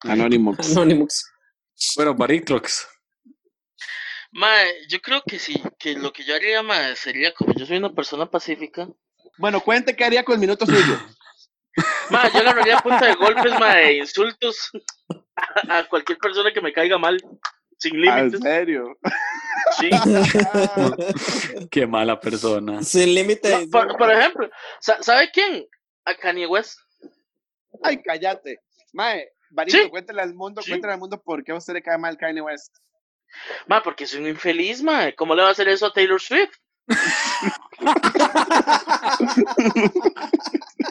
[0.03, 0.59] Anonymous.
[0.77, 1.25] Anonymous.
[1.97, 2.89] Bueno, Barictrox.
[4.33, 7.79] Mae, yo creo que sí, que lo que yo haría, mae, sería como yo soy
[7.79, 8.89] una persona pacífica.
[9.39, 10.99] Bueno, cuente qué haría con el minuto suyo.
[12.11, 14.71] Mae, yo agarraría punta de golpes, mae, e insultos
[15.69, 17.19] a, a cualquier persona que me caiga mal,
[17.79, 18.41] sin Ah, ¿En límites.
[18.41, 18.99] serio?
[19.79, 19.91] Sí.
[21.71, 22.83] Qué mala persona.
[22.83, 23.67] Sin límite.
[23.67, 24.49] No, por, por ejemplo,
[24.81, 25.67] sa- ¿sabe quién?
[26.05, 26.79] A Kanye West.
[27.83, 28.61] Ay, cállate.
[28.93, 29.89] Mae, Barito, Sí.
[29.91, 30.71] cuéntale al mundo, Sí.
[30.71, 32.75] cuéntale al mundo por qué a usted le cae mal Kanye West.
[33.67, 35.13] Ma, porque soy un infeliz, ma.
[35.13, 36.55] ¿Cómo le va a hacer eso a Taylor Swift?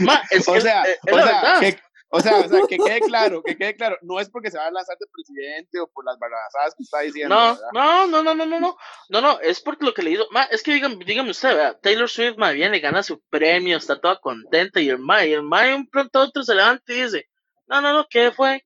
[0.00, 1.60] Ma, es que o sea, es, es o la sea, verdad.
[1.60, 1.80] que,
[2.14, 4.66] o sea, o sea, que quede claro, que quede claro, no es porque se va
[4.66, 7.68] a lanzar de presidente o por las barrabasadas que está diciendo, No, ¿verdad?
[7.72, 8.76] no, no, no, no, no, no,
[9.08, 12.08] no, no, es porque lo que le hizo, ma, es que dígame, dígame usted, Taylor
[12.08, 15.62] Swift, ma, viene, gana su premio, está toda contenta, y el ma, y el ma,
[15.62, 17.28] de un pronto otro se levanta y dice,
[17.66, 18.62] no, no, no, ¿qué fue?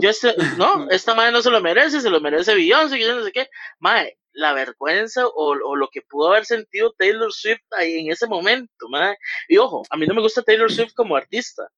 [0.00, 3.14] Yo este, no, esta madre no se lo merece, se lo merece Beyoncé, que yo
[3.14, 4.02] no sé qué, ma,
[4.32, 8.88] la vergüenza o, o lo que pudo haber sentido Taylor Swift ahí en ese momento,
[8.88, 9.14] ma,
[9.46, 11.68] y ojo, a mí no me gusta Taylor Swift como artista,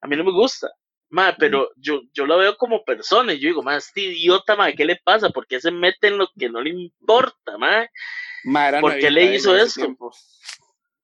[0.00, 0.70] a mí no me gusta,
[1.12, 4.70] Ma, pero yo, yo lo veo como persona y yo digo, ma, este idiota, ma,
[4.70, 5.30] ¿qué le pasa?
[5.30, 7.84] ¿Por qué se mete en lo que no le importa, ma?
[8.44, 9.52] Ma, era ¿Por qué le hizo.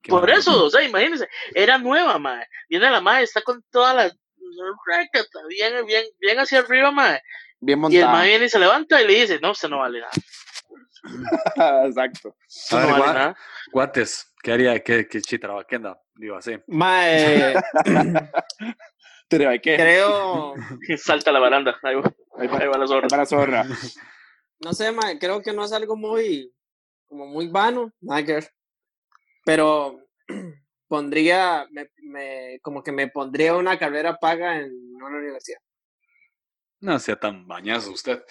[0.01, 2.41] Qué Por eso, o sea, imagínense, era nueva, ma.
[2.69, 4.17] Viene la ma, está con todas las
[4.87, 7.19] raquetas, bien, bien, bien hacia arriba, ma.
[7.59, 8.25] Bien Y el ma montada.
[8.27, 10.13] viene y se levanta y le dice, no, usted no vale nada.
[11.87, 12.37] Exacto.
[12.71, 13.37] A no ver, vale gua- nada.
[13.73, 14.83] Guates, ¿qué haría?
[14.83, 15.55] ¿Qué, qué chitra?
[15.69, 16.01] ¿Qué anda?
[16.15, 16.57] Digo así.
[16.67, 17.55] Mae,
[19.29, 19.77] que.
[19.77, 20.55] creo,
[20.99, 23.07] Salta a la baranda, ahí va, Ahí va, ahí va la zorra.
[23.07, 23.65] ahí va la zorra.
[24.61, 26.53] no sé, mae, creo que no es algo muy,
[27.09, 28.51] como muy vano, nada que ver.
[29.45, 30.01] Pero
[30.89, 35.59] pondría, me, me, como que me pondría una carrera paga en una universidad.
[36.81, 38.23] No sea tan bañazo usted.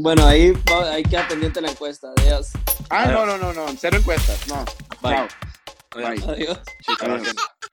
[0.00, 2.12] Bueno, ahí, va- ahí queda pendiente la encuesta.
[2.18, 2.50] Adiós.
[2.88, 3.66] Ah, no, no, no, no.
[3.76, 4.46] Cero encuestas.
[4.46, 4.64] No.
[5.02, 5.26] Bye.
[5.92, 6.22] Bye.
[6.32, 6.60] Adiós.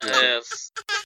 [0.02, 0.74] Adiós.